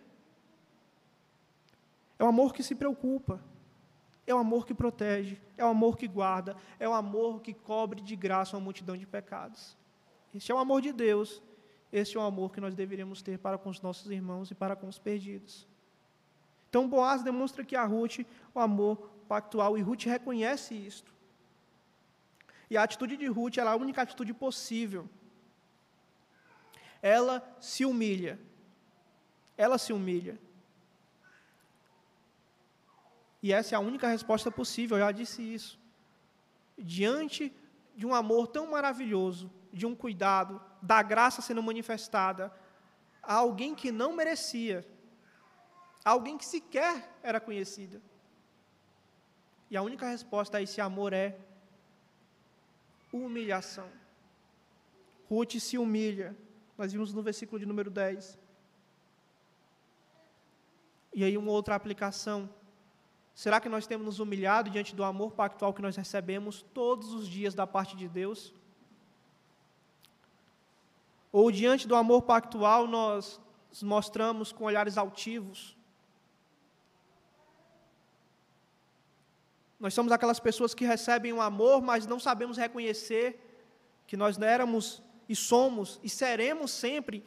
[2.17, 3.39] É o amor que se preocupa.
[4.27, 5.39] É o amor que protege.
[5.57, 6.55] É o amor que guarda.
[6.79, 9.77] É o amor que cobre de graça uma multidão de pecados.
[10.35, 11.41] Este é o amor de Deus.
[11.91, 14.75] Este é o amor que nós deveríamos ter para com os nossos irmãos e para
[14.75, 15.65] com os perdidos.
[16.69, 18.19] Então, Boaz demonstra que a Ruth,
[18.53, 21.13] o amor pactual, e Ruth reconhece isto.
[22.69, 25.07] E a atitude de Ruth é a única atitude possível.
[27.01, 28.37] Ela se humilha.
[29.55, 30.37] Ela se humilha.
[33.41, 35.79] E essa é a única resposta possível, eu já disse isso.
[36.77, 37.53] Diante
[37.95, 42.51] de um amor tão maravilhoso, de um cuidado, da graça sendo manifestada
[43.21, 44.87] a alguém que não merecia,
[46.03, 48.01] a alguém que sequer era conhecida.
[49.69, 51.37] E a única resposta a esse amor é
[53.11, 53.89] humilhação.
[55.29, 56.33] Ruth se humilha.
[56.77, 58.39] Nós vimos no versículo de número 10.
[61.13, 62.49] E aí, uma outra aplicação.
[63.33, 67.27] Será que nós temos nos humilhado diante do amor pactual que nós recebemos todos os
[67.27, 68.53] dias da parte de Deus?
[71.37, 75.75] Ou diante do amor pactual nós nos mostramos com olhares altivos?
[79.77, 83.27] Nós somos aquelas pessoas que recebem o amor, mas não sabemos reconhecer
[84.07, 87.21] que nós éramos e somos e seremos sempre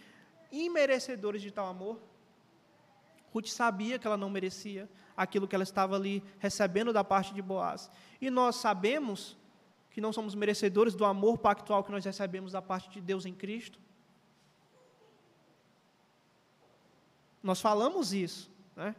[0.51, 2.01] imerecedores de tal amor.
[3.31, 7.43] Ruth sabia que ela não merecia aquilo que ela estava ali recebendo da parte de
[7.43, 7.91] Boaz.
[8.23, 9.37] E nós sabemos
[9.91, 13.35] que não somos merecedores do amor pactual que nós recebemos da parte de Deus em
[13.35, 13.79] Cristo.
[17.49, 18.95] Nós falamos isso, né?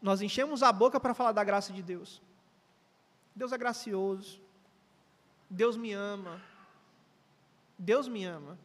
[0.00, 2.22] Nós enchemos a boca para falar da graça de Deus.
[3.36, 4.40] Deus é gracioso.
[5.50, 6.40] Deus me ama.
[7.78, 8.58] Deus me ama.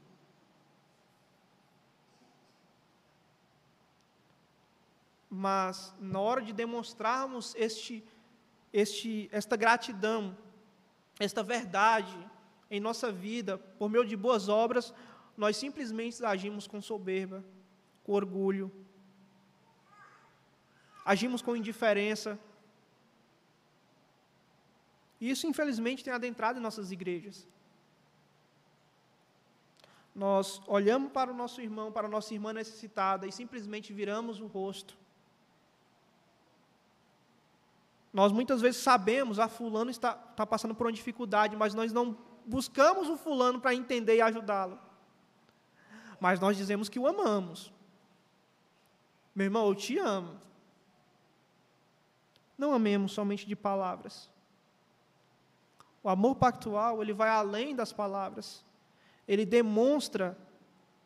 [5.29, 8.01] Mas na hora de demonstrarmos este,
[8.71, 10.37] este, esta gratidão,
[11.19, 12.17] esta verdade
[12.71, 14.93] em nossa vida, por meio de boas obras,
[15.35, 17.43] nós simplesmente agimos com soberba,
[18.05, 18.71] com orgulho,
[21.03, 22.39] agimos com indiferença,
[25.19, 27.47] isso, infelizmente, tem adentrado em nossas igrejas.
[30.13, 34.45] Nós olhamos para o nosso irmão, para a nossa irmã necessitada e simplesmente viramos o
[34.45, 34.95] rosto.
[38.13, 41.91] Nós muitas vezes sabemos, a ah, fulano está, está passando por uma dificuldade, mas nós
[41.91, 44.79] não buscamos o fulano para entender e ajudá-lo.
[46.17, 47.73] Mas nós dizemos que o amamos.
[49.35, 50.39] Meu irmão, eu te amo.
[52.57, 54.29] Não amemos somente de palavras.
[56.01, 58.63] O amor pactual, ele vai além das palavras.
[59.27, 60.37] Ele demonstra,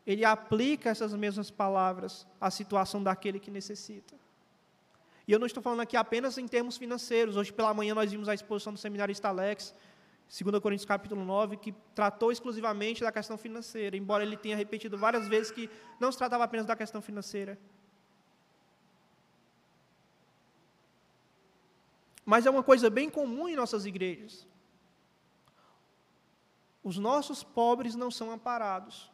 [0.05, 4.15] ele aplica essas mesmas palavras à situação daquele que necessita.
[5.27, 7.35] E eu não estou falando aqui apenas em termos financeiros.
[7.35, 9.73] Hoje pela manhã nós vimos a exposição do seminário Alex,
[10.27, 15.27] 2 Coríntios capítulo 9, que tratou exclusivamente da questão financeira, embora ele tenha repetido várias
[15.27, 15.69] vezes que
[15.99, 17.57] não se tratava apenas da questão financeira.
[22.29, 24.47] Mas é uma coisa bem comum em nossas igrejas.
[26.83, 29.11] Os nossos pobres não são amparados.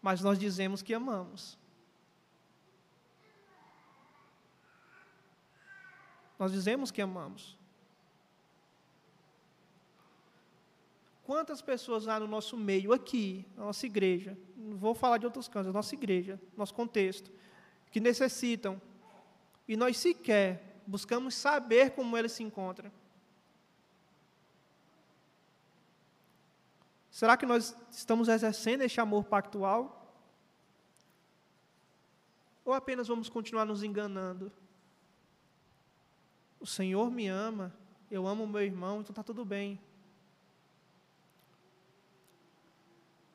[0.00, 1.58] Mas nós dizemos que amamos.
[6.38, 7.58] Nós dizemos que amamos.
[11.24, 15.46] Quantas pessoas há no nosso meio, aqui, na nossa igreja, não vou falar de outros
[15.46, 17.30] cantos, nossa igreja, nosso contexto,
[17.90, 18.80] que necessitam,
[19.66, 22.90] e nós sequer buscamos saber como eles se encontram.
[27.10, 29.94] Será que nós estamos exercendo este amor pactual?
[32.64, 34.52] Ou apenas vamos continuar nos enganando
[36.60, 37.72] o Senhor me ama,
[38.10, 39.80] eu amo meu irmão, então está tudo bem.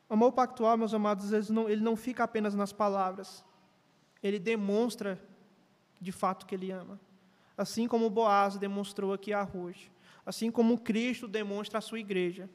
[0.09, 3.43] O amor pactual, meus amados, ele não, ele não fica apenas nas palavras,
[4.23, 5.21] ele demonstra
[5.99, 6.99] de fato que ele ama.
[7.57, 9.91] Assim como Boaz demonstrou aqui a Ruth,
[10.25, 12.49] assim como Cristo demonstra a sua igreja,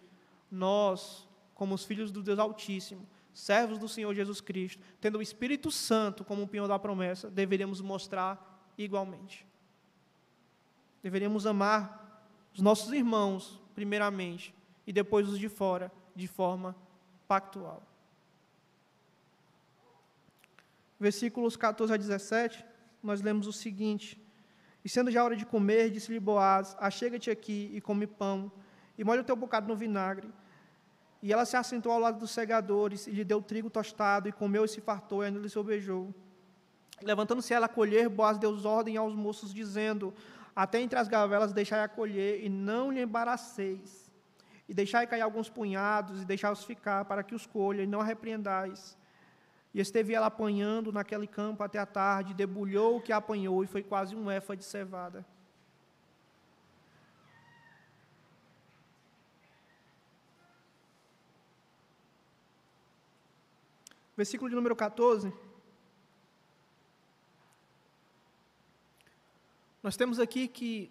[0.51, 5.71] nós, como os filhos do Deus Altíssimo, servos do Senhor Jesus Cristo, tendo o Espírito
[5.71, 9.47] Santo como o penhor da promessa, deveríamos mostrar igualmente.
[11.03, 14.53] Deveríamos amar os nossos irmãos, primeiramente,
[14.87, 16.75] e depois os de fora, de forma
[17.29, 17.88] pactual.
[20.99, 22.65] Versículos 14 a 17,
[23.03, 24.21] nós lemos o seguinte:
[24.85, 28.51] E sendo já hora de comer, disse-lhe Boaz: Achega-te aqui e come pão,
[28.97, 30.29] e molha o teu bocado no vinagre.
[31.23, 34.65] E ela se assentou ao lado dos segadores, e lhe deu trigo tostado, e comeu
[34.65, 36.13] e se fartou, e ainda lhe sobrejou.
[37.03, 40.13] Levantando-se ela a colher, Boaz deu ordem aos moços, dizendo:
[40.55, 44.11] Até entre as gavelas deixai a colher, e não lhe embaraceis.
[44.69, 48.05] E deixai cair alguns punhados, e deixai-os ficar, para que os colha, e não a
[48.05, 48.97] repreendais.
[49.79, 53.81] E esteve ela apanhando naquele campo até a tarde, debulhou o que apanhou, e foi
[53.81, 55.25] quase um éfa de cevada.
[64.17, 65.33] Versículo de número 14.
[69.81, 70.91] Nós temos aqui que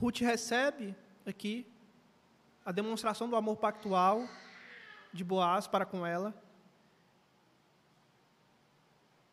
[0.00, 1.70] Ruth recebe aqui
[2.64, 4.26] a demonstração do amor pactual
[5.12, 6.45] de Boaz para com ela.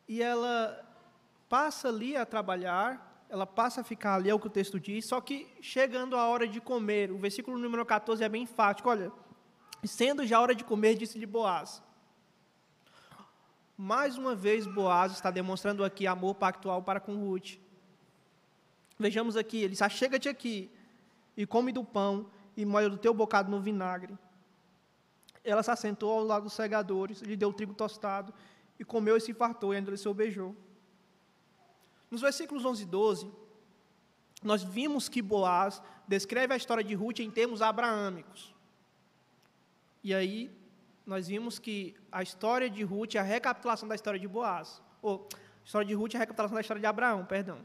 [0.08, 0.84] E ela
[1.48, 5.06] passa ali a trabalhar, ela passa a ficar ali, é o que o texto diz,
[5.06, 9.10] só que chegando a hora de comer, o versículo número 14 é bem enfático, olha,
[9.84, 11.82] sendo já hora de comer, disse-lhe Boaz,
[13.76, 17.58] mais uma vez, Boaz está demonstrando aqui amor pactual para com Ruth.
[18.96, 20.70] Vejamos aqui, ele diz: Achega-te aqui
[21.36, 24.16] e come do pão e molha do teu bocado no vinagre.
[25.42, 28.32] Ela se assentou ao lado dos segadores, lhe deu trigo tostado
[28.78, 30.54] e comeu e se fartou e lhe se beijou.
[32.10, 33.32] Nos versículos 11 e 12,
[34.42, 38.54] nós vimos que Boaz descreve a história de Ruth em termos abraâmicos.
[40.02, 40.50] E aí,
[41.06, 44.82] nós vimos que a história de Ruth é a recapitulação da história de Boaz.
[45.00, 47.64] Ou, a história de Ruth é a recapitulação da história de Abraão, perdão.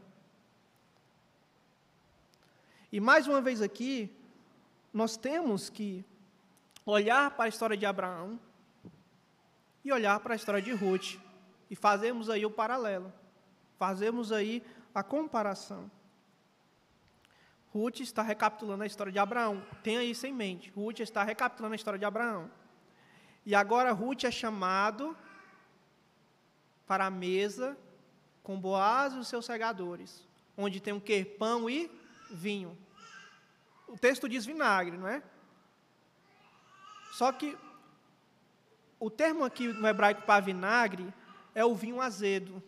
[2.90, 4.10] E mais uma vez aqui,
[4.92, 6.04] nós temos que
[6.84, 8.40] olhar para a história de Abraão
[9.84, 11.16] e olhar para a história de Ruth.
[11.70, 13.12] E fazemos aí o paralelo.
[13.78, 14.62] Fazemos aí
[14.94, 15.90] a comparação.
[17.72, 19.64] Ruth está recapitulando a história de Abraão.
[19.82, 20.70] Tenha isso em mente.
[20.70, 22.50] Ruth está recapitulando a história de Abraão.
[23.46, 25.16] E agora Ruth é chamado
[26.86, 27.78] para a mesa
[28.42, 30.26] com Boaz e os seus segadores,
[30.56, 31.24] onde tem o que?
[31.24, 31.90] Pão e
[32.30, 32.76] vinho.
[33.86, 35.22] O texto diz vinagre, não é?
[37.12, 37.56] Só que
[39.00, 41.12] o termo aqui no hebraico para vinagre
[41.54, 42.62] é o vinho azedo.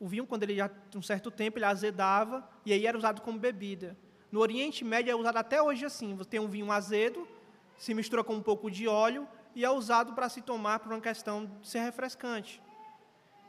[0.00, 3.38] O vinho, quando ele já um certo tempo, ele azedava e aí era usado como
[3.38, 3.96] bebida.
[4.32, 6.14] No Oriente Médio é usado até hoje assim.
[6.16, 7.28] Você tem um vinho azedo
[7.76, 11.00] se mistura com um pouco de óleo e é usado para se tomar por uma
[11.00, 12.62] questão de ser refrescante.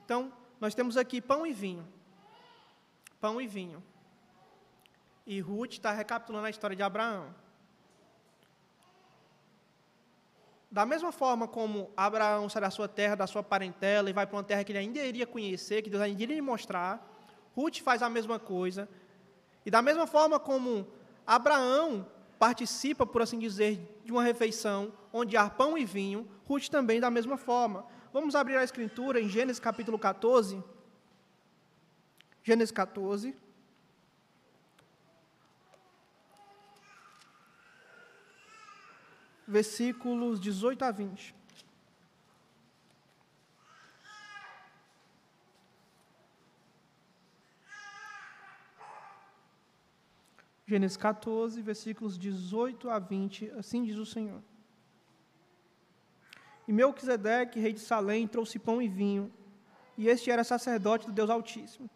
[0.05, 1.87] Então, nós temos aqui pão e vinho.
[3.19, 3.83] Pão e vinho.
[5.25, 7.33] E Ruth está recapitulando a história de Abraão.
[10.69, 14.35] Da mesma forma como Abraão sai da sua terra, da sua parentela, e vai para
[14.35, 17.05] uma terra que ele ainda iria conhecer, que Deus ainda iria lhe mostrar,
[17.55, 18.87] Ruth faz a mesma coisa.
[19.65, 20.87] E da mesma forma como
[21.25, 22.05] Abraão
[22.37, 27.09] participa, por assim dizer, de uma refeição onde há pão e vinho, Ruth também da
[27.09, 27.85] mesma forma.
[28.11, 30.63] Vamos abrir a escritura em Gênesis capítulo 14.
[32.43, 33.35] Gênesis 14.
[39.47, 41.37] Versículos 18 a 20.
[50.69, 54.43] Gênesis 14, versículos 18 a 20, assim diz o Senhor.
[56.67, 59.31] E Melquisedeque, rei de Salém, trouxe pão e vinho,
[59.97, 61.89] e este era sacerdote do Deus Altíssimo.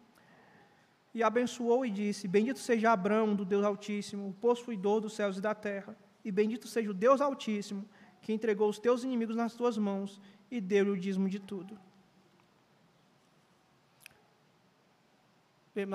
[1.14, 5.42] E abençoou e disse: Bendito seja Abraão do Deus Altíssimo, o possuidor dos céus e
[5.42, 5.94] da terra,
[6.24, 7.88] e bendito seja o Deus Altíssimo,
[8.22, 11.80] que entregou os teus inimigos nas tuas mãos e deu-lhe o dízimo de tudo.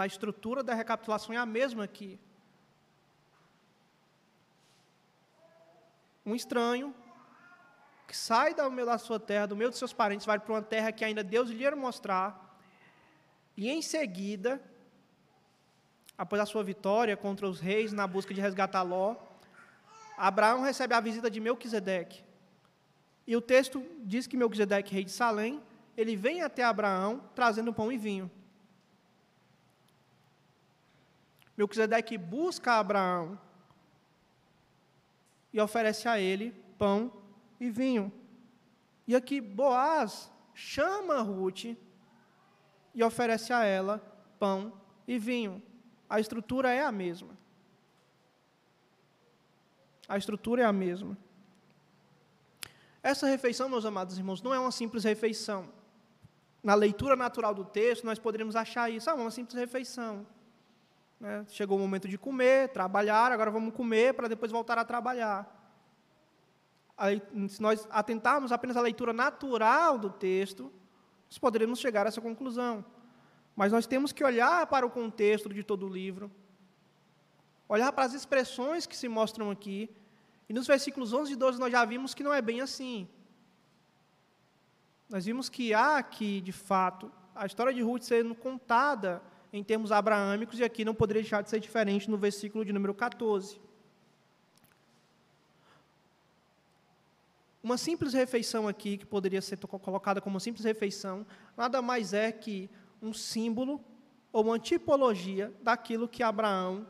[0.01, 2.19] A estrutura da recapitulação é a mesma aqui.
[6.27, 6.93] um estranho
[8.09, 10.63] que sai do meio da sua terra, do meio dos seus parentes, vai para uma
[10.63, 12.59] terra que ainda Deus lhe ia mostrar.
[13.57, 14.61] E em seguida,
[16.19, 19.17] após a sua vitória contra os reis na busca de resgatar Ló,
[20.17, 22.25] Abraão recebe a visita de Melquisedeque.
[23.27, 25.63] E o texto diz que Melquisedeque, rei de Salém,
[25.97, 28.31] ele vem até Abraão trazendo pão e vinho.
[31.57, 33.39] Melquisedeque busca Abraão
[35.53, 37.13] e oferece a ele pão
[37.59, 38.13] e vinho.
[39.07, 41.65] E aqui Boaz chama Ruth
[42.95, 43.99] e oferece a ela
[44.39, 44.73] pão
[45.09, 45.63] e vinho.
[46.09, 47.37] A estrutura é a mesma.
[50.09, 51.17] A estrutura é a mesma.
[53.03, 55.69] Essa refeição, meus amados irmãos, não é uma simples refeição.
[56.63, 60.27] Na leitura natural do texto, nós poderíamos achar isso, ah, uma simples refeição.
[61.21, 61.45] Né?
[61.49, 65.53] Chegou o momento de comer, trabalhar, agora vamos comer para depois voltar a trabalhar.
[66.97, 70.73] Aí, se nós atentarmos apenas à leitura natural do texto,
[71.29, 72.85] nós poderemos chegar a essa conclusão.
[73.55, 76.31] Mas nós temos que olhar para o contexto de todo o livro,
[77.69, 79.91] olhar para as expressões que se mostram aqui,
[80.49, 83.09] e nos versículos 11 e 12 nós já vimos que não é bem assim.
[85.09, 89.91] Nós vimos que há aqui, de fato, a história de Ruth sendo contada em termos
[89.91, 93.61] abraâmicos, e aqui não poderia deixar de ser diferente no versículo de número 14.
[97.63, 102.31] Uma simples refeição aqui, que poderia ser colocada como uma simples refeição, nada mais é
[102.31, 102.71] que
[103.03, 103.85] um símbolo
[104.33, 106.87] ou uma tipologia daquilo que Abraão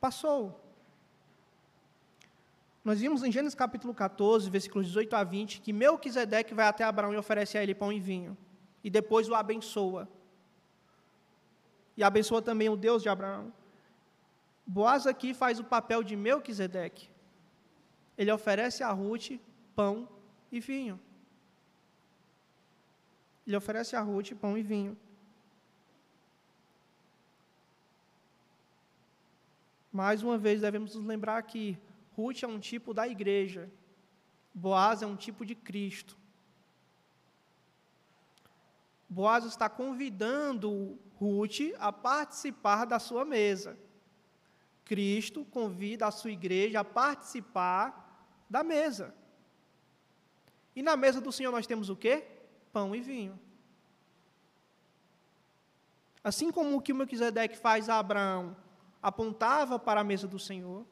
[0.00, 0.58] passou.
[2.82, 7.12] Nós vimos em Gênesis capítulo 14, versículos 18 a 20, que Melquisedeque vai até Abraão
[7.12, 8.36] e oferece a ele pão e vinho,
[8.82, 10.08] e depois o abençoa.
[11.96, 13.52] E abençoa também o Deus de Abraão.
[14.66, 17.10] Boaz aqui faz o papel de Melquisedeque.
[18.16, 19.32] Ele oferece a Ruth
[19.74, 20.08] pão
[20.50, 20.98] e vinho.
[23.46, 24.96] Ele oferece a Ruth pão e vinho.
[30.00, 31.78] Mais uma vez, devemos nos lembrar que
[32.16, 33.70] Ruth é um tipo da igreja,
[34.54, 36.16] Boaz é um tipo de Cristo.
[39.06, 43.78] Boaz está convidando Ruth a participar da sua mesa.
[44.86, 49.14] Cristo convida a sua igreja a participar da mesa.
[50.74, 52.26] E na mesa do Senhor nós temos o quê?
[52.72, 53.38] Pão e vinho.
[56.24, 58.56] Assim como o que Melquisedeque faz a Abraão
[59.02, 60.84] apontava para a mesa do Senhor,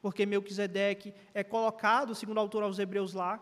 [0.00, 3.40] porque Melquisedeque é colocado, segundo o autor aos Hebreus lá,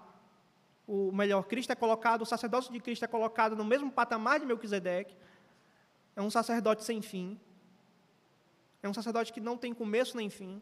[0.87, 4.47] o melhor, Cristo é colocado, o sacerdócio de Cristo é colocado no mesmo patamar de
[4.47, 5.17] Melquisedeque,
[6.17, 7.39] é um sacerdote sem fim,
[8.83, 10.61] é um sacerdote que não tem começo nem fim,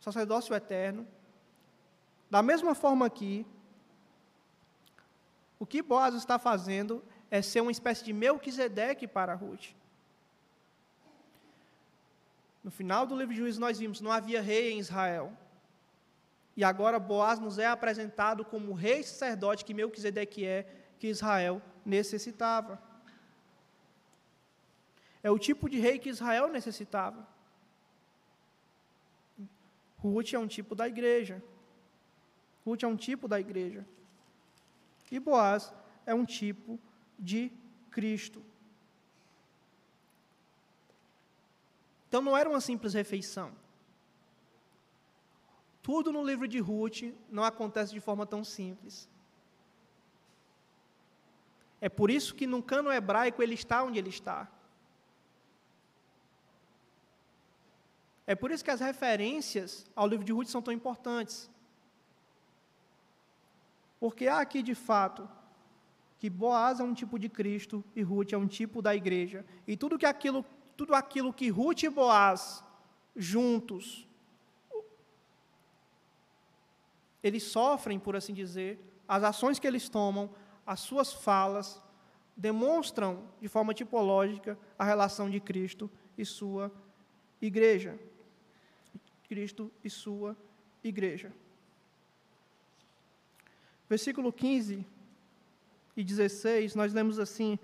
[0.00, 1.06] sacerdócio eterno,
[2.30, 3.46] da mesma forma aqui,
[5.58, 9.74] o que Boaz está fazendo é ser uma espécie de Melquisedeque para Ruth.
[12.62, 15.32] No final do livro de Juízes nós vimos, não havia rei em Israel.
[16.56, 20.66] E agora Boaz nos é apresentado como o rei sacerdote que Melquisedeque é,
[20.98, 22.80] que Israel necessitava.
[25.22, 27.26] É o tipo de rei que Israel necessitava.
[29.98, 31.42] Ruth é um tipo da igreja.
[32.64, 33.86] Ruth é um tipo da igreja.
[35.10, 35.72] E Boaz
[36.06, 36.78] é um tipo
[37.18, 37.50] de
[37.90, 38.42] Cristo.
[42.10, 43.52] Então não era uma simples refeição.
[45.80, 49.08] Tudo no livro de Ruth não acontece de forma tão simples.
[51.80, 54.50] É por isso que no cano hebraico ele está onde ele está.
[58.26, 61.48] É por isso que as referências ao livro de Ruth são tão importantes.
[64.00, 65.30] Porque há aqui de fato
[66.18, 69.46] que Boaz é um tipo de Cristo e Ruth é um tipo da igreja.
[69.64, 70.44] E tudo que aquilo
[70.80, 72.64] tudo aquilo que Ruth e Boaz,
[73.14, 74.08] juntos,
[77.22, 80.34] eles sofrem, por assim dizer, as ações que eles tomam,
[80.66, 81.82] as suas falas,
[82.34, 86.72] demonstram de forma tipológica a relação de Cristo e sua
[87.42, 88.00] igreja.
[89.28, 90.34] Cristo e sua
[90.82, 91.30] igreja.
[93.86, 94.86] Versículo 15
[95.94, 97.58] e 16, nós lemos assim: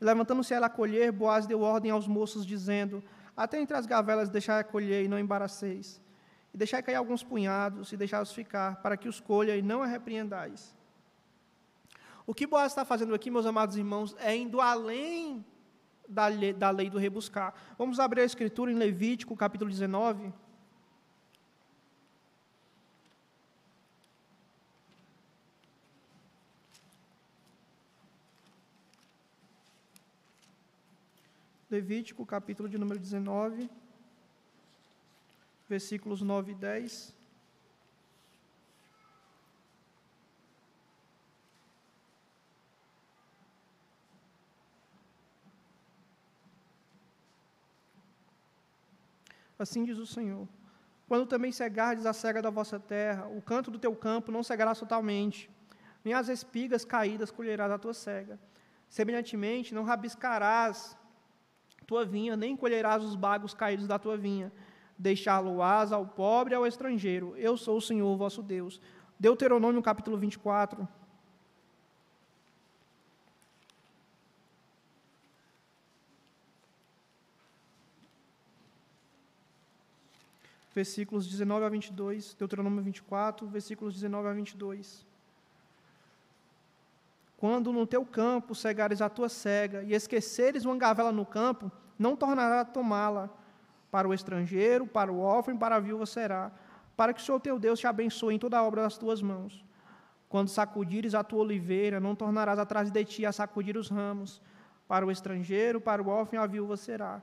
[0.00, 3.02] Levantando-se ela a colher, Boaz deu ordem aos moços, dizendo:
[3.36, 6.00] Até entre as gavelas deixai a colher e não embaraceis.
[6.52, 9.86] E deixai cair alguns punhados e deixai-os ficar, para que os colha e não a
[9.86, 10.74] repreendais.
[12.26, 15.44] O que Boaz está fazendo aqui, meus amados irmãos, é indo além
[16.08, 17.54] da lei, da lei do rebuscar.
[17.78, 20.32] Vamos abrir a escritura em Levítico, capítulo 19.
[31.70, 33.70] Levítico, capítulo de número 19,
[35.68, 37.14] versículos 9 e 10.
[49.56, 50.48] Assim diz o Senhor.
[51.06, 54.74] Quando também cegardes a cega da vossa terra, o canto do teu campo não cegará
[54.74, 55.48] totalmente,
[56.04, 58.40] nem as espigas caídas colherás a tua cega.
[58.88, 60.98] Semelhantemente, não rabiscarás
[61.90, 64.52] tua vinha, nem colherás os bagos caídos da tua vinha.
[64.96, 67.34] Deixá-lo-ás ao pobre e ao estrangeiro.
[67.36, 68.80] Eu sou o Senhor vosso Deus.
[69.18, 70.86] Deuteronômio capítulo 24.
[80.72, 85.09] Versículos 19 a 22, Deuteronômio 24, versículos 19 a 22.
[87.40, 92.14] Quando no teu campo cegares a tua cega e esqueceres uma gavela no campo, não
[92.14, 93.30] tornará a tomá-la.
[93.90, 96.52] Para o estrangeiro, para o órfão, para a viúva será,
[96.94, 99.64] para que o Senhor teu Deus te abençoe em toda a obra das tuas mãos.
[100.28, 104.42] Quando sacudires a tua oliveira, não tornarás atrás de ti a sacudir os ramos.
[104.86, 107.22] Para o estrangeiro, para o órfão a viúva será.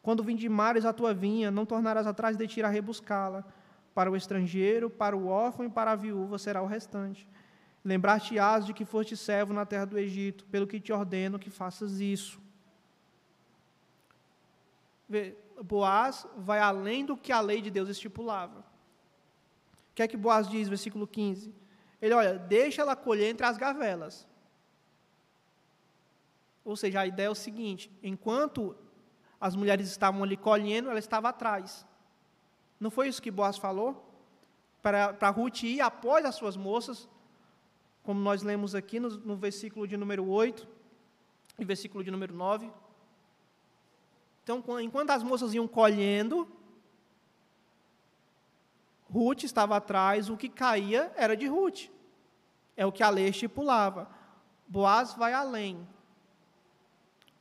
[0.00, 3.44] Quando vindimares a tua vinha, não tornarás atrás de ti a rebuscá-la.
[3.92, 7.28] Para o estrangeiro, para o órfão e para a viúva será o restante.
[7.86, 12.00] Lembrar-te-ás de que foste servo na terra do Egito, pelo que te ordeno que faças
[12.00, 12.40] isso.
[15.62, 18.58] Boaz vai além do que a lei de Deus estipulava.
[18.58, 21.54] O que é que Boaz diz, versículo 15?
[22.02, 24.26] Ele, olha, deixa ela colher entre as gavelas.
[26.64, 28.74] Ou seja, a ideia é o seguinte: enquanto
[29.40, 31.86] as mulheres estavam ali colhendo, ela estava atrás.
[32.80, 34.12] Não foi isso que Boaz falou?
[34.82, 37.08] Para, para Ruth ir após as suas moças,
[38.06, 40.66] como nós lemos aqui no, no versículo de número 8
[41.58, 42.70] e versículo de número 9.
[44.44, 46.48] Então, enquanto as moças iam colhendo,
[49.10, 51.88] Ruth estava atrás, o que caía era de Ruth.
[52.76, 54.08] É o que a lei estipulava.
[54.68, 55.84] Boaz vai além.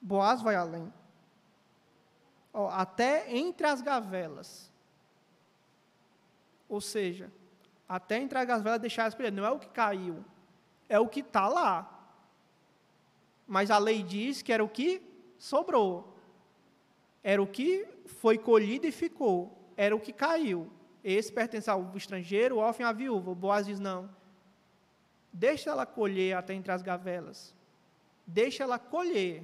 [0.01, 0.91] Boaz vai além.
[2.71, 4.73] Até entre as gavelas.
[6.67, 7.31] Ou seja,
[7.87, 10.25] até entre as gavelas deixar as Não é o que caiu,
[10.87, 11.91] é o que está lá.
[13.47, 15.01] Mas a lei diz que era o que
[15.37, 16.15] sobrou.
[17.23, 19.57] Era o que foi colhido e ficou.
[19.75, 20.71] Era o que caiu.
[21.03, 23.31] Esse pertence ao estrangeiro, o órfão a viúva.
[23.31, 24.09] O Boaz diz: não.
[25.31, 27.53] Deixa ela colher até entre as gavelas.
[28.25, 29.43] Deixa ela colher.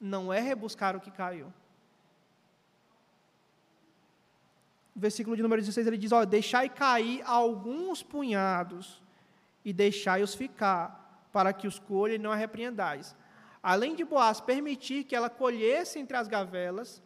[0.00, 1.52] Não é rebuscar o que caiu.
[4.96, 9.02] versículo de número 16, ele diz: Olha, deixai cair alguns punhados
[9.66, 13.16] e deixai-os ficar, para que os colhe e não a repreendais.
[13.60, 17.02] Além de Boaz permitir que ela colhesse entre as gavelas,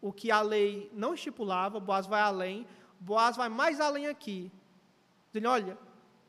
[0.00, 2.64] o que a lei não estipulava, Boaz vai além,
[3.00, 4.52] Boaz vai mais além aqui.
[5.32, 5.76] Dizendo, olha,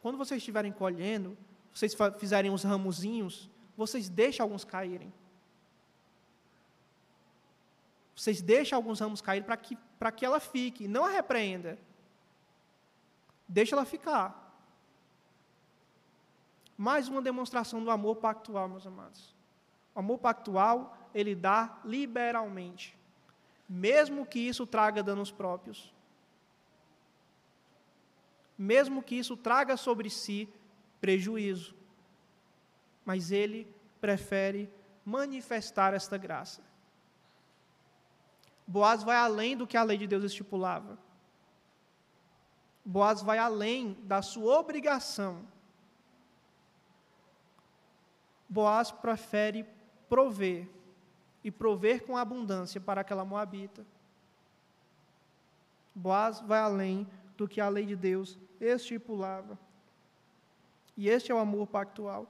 [0.02, 1.38] quando vocês estiverem colhendo,
[1.72, 3.48] vocês fizerem os ramozinhos,
[3.78, 5.14] vocês deixem alguns caírem.
[8.16, 9.78] Vocês deixem alguns ramos cair para que,
[10.16, 11.78] que ela fique, não a repreenda.
[13.48, 14.41] Deixa ela ficar.
[16.82, 19.36] Mais uma demonstração do amor pactual, meus amados.
[19.94, 22.98] O amor pactual, ele dá liberalmente,
[23.70, 25.94] mesmo que isso traga danos próprios.
[28.58, 30.50] Mesmo que isso traga sobre si
[31.00, 31.76] prejuízo.
[33.06, 34.68] Mas ele prefere
[35.06, 36.64] manifestar esta graça.
[38.66, 40.98] Boaz vai além do que a lei de Deus estipulava.
[42.84, 45.46] Boaz vai além da sua obrigação
[48.52, 49.66] Boaz prefere
[50.10, 50.68] prover
[51.42, 53.86] e prover com abundância para aquela moabita.
[55.96, 59.58] Boaz vai além do que a lei de Deus estipulava.
[60.98, 62.30] E este é o amor pactual.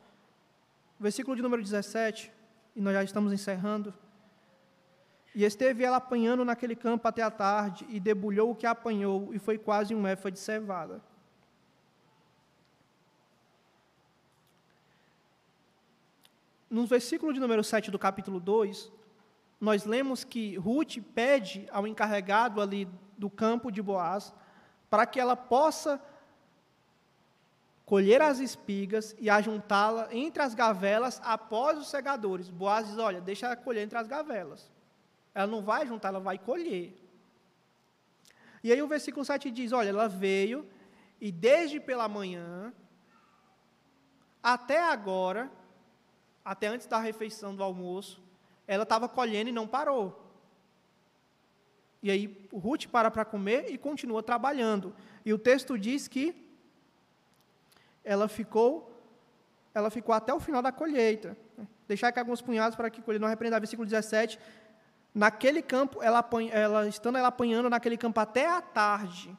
[0.99, 2.31] Versículo de número 17,
[2.75, 3.91] e nós já estamos encerrando.
[5.33, 9.39] E esteve ela apanhando naquele campo até a tarde, e debulhou o que apanhou, e
[9.39, 11.01] foi quase um éfa de cevada.
[16.71, 18.89] No versículo de número 7 do capítulo 2,
[19.59, 24.33] nós lemos que Ruth pede ao encarregado ali do campo de Boaz
[24.89, 26.01] para que ela possa
[27.85, 32.49] colher as espigas e ajuntá-la entre as gavelas após os segadores.
[32.49, 34.71] Boaz diz: Olha, deixa ela colher entre as gavelas.
[35.35, 36.95] Ela não vai juntar, ela vai colher.
[38.63, 40.65] E aí o versículo 7 diz: Olha, ela veio
[41.19, 42.73] e desde pela manhã
[44.41, 45.51] até agora
[46.43, 48.21] até antes da refeição do almoço,
[48.67, 50.31] ela estava colhendo e não parou.
[52.03, 54.95] E aí Ruth para para comer e continua trabalhando.
[55.23, 56.35] E o texto diz que
[58.03, 58.87] ela ficou
[59.73, 61.37] ela ficou até o final da colheita.
[61.87, 64.37] Deixar aqui alguns punhados para que não repreenda, versículo 17.
[65.13, 69.37] Naquele campo, ela, ela, estando ela apanhando naquele campo até a tarde,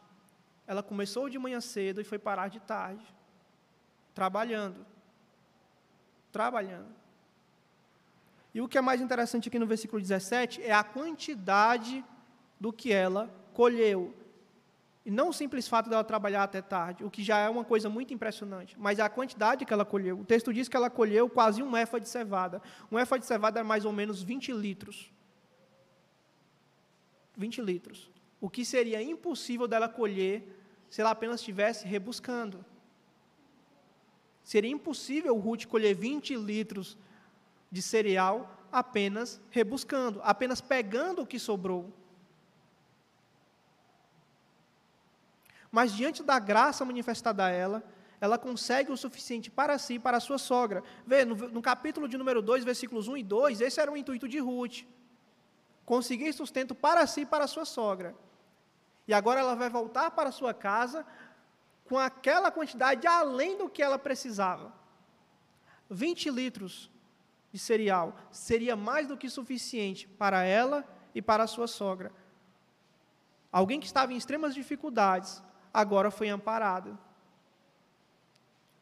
[0.67, 3.05] ela começou de manhã cedo e foi parar de tarde,
[4.15, 4.87] trabalhando.
[6.33, 7.03] Trabalhando.
[8.55, 12.05] E o que é mais interessante aqui no versículo 17 é a quantidade
[12.59, 14.15] do que ela colheu.
[15.05, 17.89] E não o simples fato dela trabalhar até tarde, o que já é uma coisa
[17.89, 20.21] muito impressionante, mas a quantidade que ela colheu.
[20.21, 22.63] O texto diz que ela colheu quase um efa de cevada.
[22.91, 25.11] Um efa de cevada é mais ou menos 20 litros.
[27.37, 28.11] 20 litros.
[28.41, 30.47] O que seria impossível dela colher
[30.89, 32.65] se ela apenas estivesse rebuscando.
[34.45, 36.97] Seria impossível Ruth colher 20 litros
[37.71, 41.93] de cereal apenas rebuscando, apenas pegando o que sobrou.
[45.73, 47.83] mas diante da graça manifestada a ela,
[48.21, 50.85] ela consegue o suficiente para si e para a sua sogra.
[51.07, 54.29] Vê, no, no, capítulo de número 2, versículos 1 e 2, esse era o intuito
[54.29, 54.85] de Ruth.
[55.87, 58.15] Conseguir sustento para si e para a sua sogra.
[59.09, 61.07] E agora ela vai voltar para a sua casa
[61.85, 64.73] com aquela quantidade além do que ela precisava.
[65.91, 66.91] 20 litros
[67.53, 72.13] de cereal seria mais do que suficiente para ela e para a sua sogra.
[73.51, 76.99] Alguém que estava em extremas dificuldades, agora foi amparada.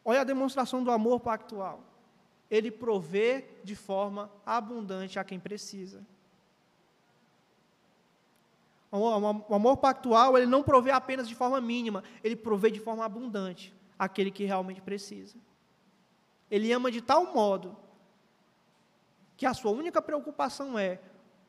[0.03, 1.83] Olha a demonstração do amor pactual.
[2.49, 6.05] Ele provê de forma abundante a quem precisa.
[8.91, 13.73] O amor pactual, ele não provê apenas de forma mínima, ele provê de forma abundante
[13.97, 15.37] aquele que realmente precisa.
[16.49, 17.77] Ele ama de tal modo
[19.37, 20.99] que a sua única preocupação é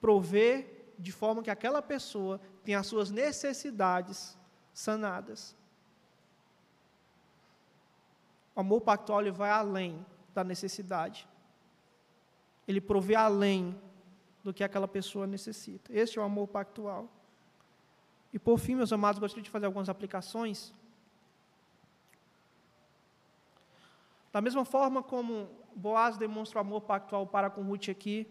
[0.00, 4.38] prover de forma que aquela pessoa tenha as suas necessidades
[4.72, 5.56] sanadas.
[8.54, 11.28] O amor pactual ele vai além da necessidade.
[12.68, 13.76] Ele provê além
[14.44, 15.92] do que aquela pessoa necessita.
[15.92, 17.08] Este é o amor pactual.
[18.32, 20.72] E por fim, meus amados, gostaria de fazer algumas aplicações.
[24.32, 28.26] Da mesma forma como Boaz demonstra o amor pactual para com Ruth aqui,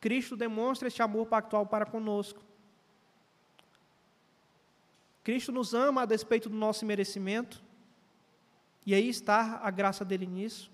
[0.00, 2.40] Cristo demonstra este amor pactual para conosco.
[5.24, 7.62] Cristo nos ama a despeito do nosso merecimento,
[8.84, 10.70] e aí está a graça dele nisso.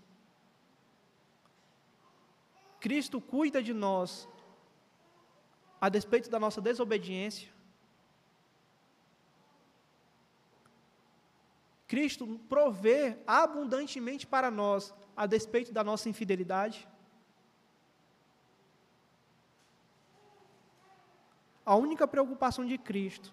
[2.81, 4.27] Cristo cuida de nós
[5.81, 7.58] a despeito da nossa desobediência.
[11.89, 16.87] Cristo provê abundantemente para nós a despeito da nossa infidelidade.
[21.65, 23.33] A única preocupação de Cristo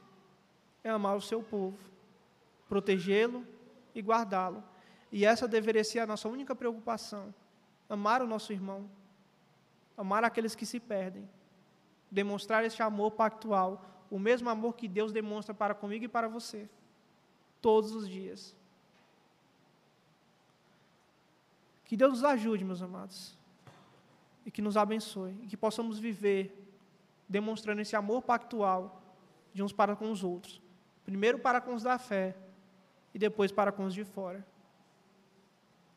[0.84, 1.78] é amar o seu povo,
[2.70, 3.46] protegê-lo
[3.94, 4.64] e guardá-lo.
[5.12, 7.36] E essa deveria ser a nossa única preocupação:
[7.90, 8.90] amar o nosso irmão,
[9.98, 11.30] amar aqueles que se perdem,
[12.10, 16.70] demonstrar esse amor pactual, o mesmo amor que Deus demonstra para comigo e para você,
[17.66, 18.56] todos os dias.
[21.86, 23.36] Que Deus nos ajude, meus amados,
[24.46, 26.44] e que nos abençoe, e que possamos viver
[27.28, 29.02] demonstrando esse amor pactual
[29.52, 30.62] de uns para com os outros
[31.06, 32.36] Primeiro para com os da fé
[33.14, 34.46] e depois para com os de fora.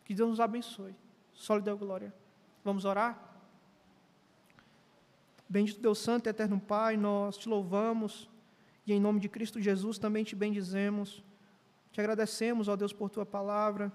[0.05, 0.95] Que Deus nos abençoe.
[1.33, 2.15] Só lhe deu glória.
[2.63, 3.19] Vamos orar?
[5.49, 8.29] Bendito Deus Santo e Eterno Pai, nós te louvamos
[8.87, 11.23] e em nome de Cristo Jesus também te bendizemos.
[11.93, 13.93] Te agradecemos, ó Deus, por tua palavra.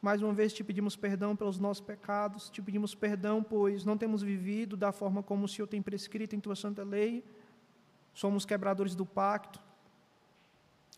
[0.00, 4.22] Mais uma vez te pedimos perdão pelos nossos pecados, te pedimos perdão, pois não temos
[4.22, 7.24] vivido da forma como o Senhor tem prescrito em tua santa lei.
[8.12, 9.60] Somos quebradores do pacto,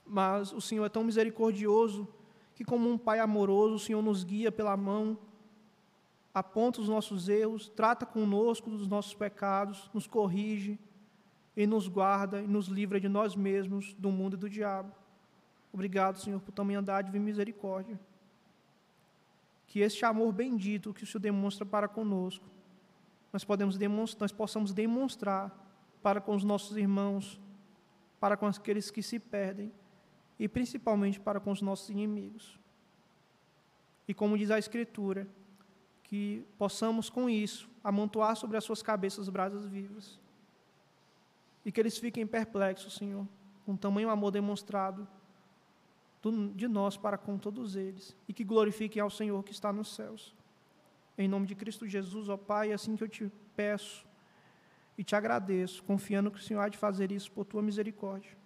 [0.04, 2.08] mas o Senhor é tão misericordioso
[2.54, 5.16] que, como um Pai amoroso, o Senhor nos guia pela mão,
[6.34, 10.78] aponta os nossos erros, trata conosco dos nossos pecados, nos corrige
[11.56, 14.92] e nos guarda e nos livra de nós mesmos, do mundo e do diabo.
[15.72, 17.98] Obrigado, Senhor, por tamanha dádiva e misericórdia.
[19.66, 22.44] Que este amor bendito que o Senhor demonstra para conosco,
[23.32, 25.52] nós, podemos demonstrar, nós possamos demonstrar
[26.02, 27.38] para com os nossos irmãos,
[28.18, 29.70] para com aqueles que se perdem
[30.38, 32.58] e principalmente para com os nossos inimigos.
[34.06, 35.28] E como diz a Escritura,
[36.02, 40.18] que possamos com isso amontoar sobre as suas cabeças brasas vivas.
[41.64, 43.26] E que eles fiquem perplexos, Senhor,
[43.66, 45.06] com tamanho amor demonstrado
[46.54, 48.16] de nós para com todos eles.
[48.26, 50.34] E que glorifiquem ao Senhor que está nos céus.
[51.16, 54.06] Em nome de Cristo Jesus, ó Pai, assim que eu te peço
[54.96, 58.36] e te agradeço, confiando que o Senhor há de fazer isso por tua misericórdia.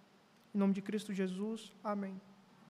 [0.53, 2.19] Em nome de Cristo Jesus, amém.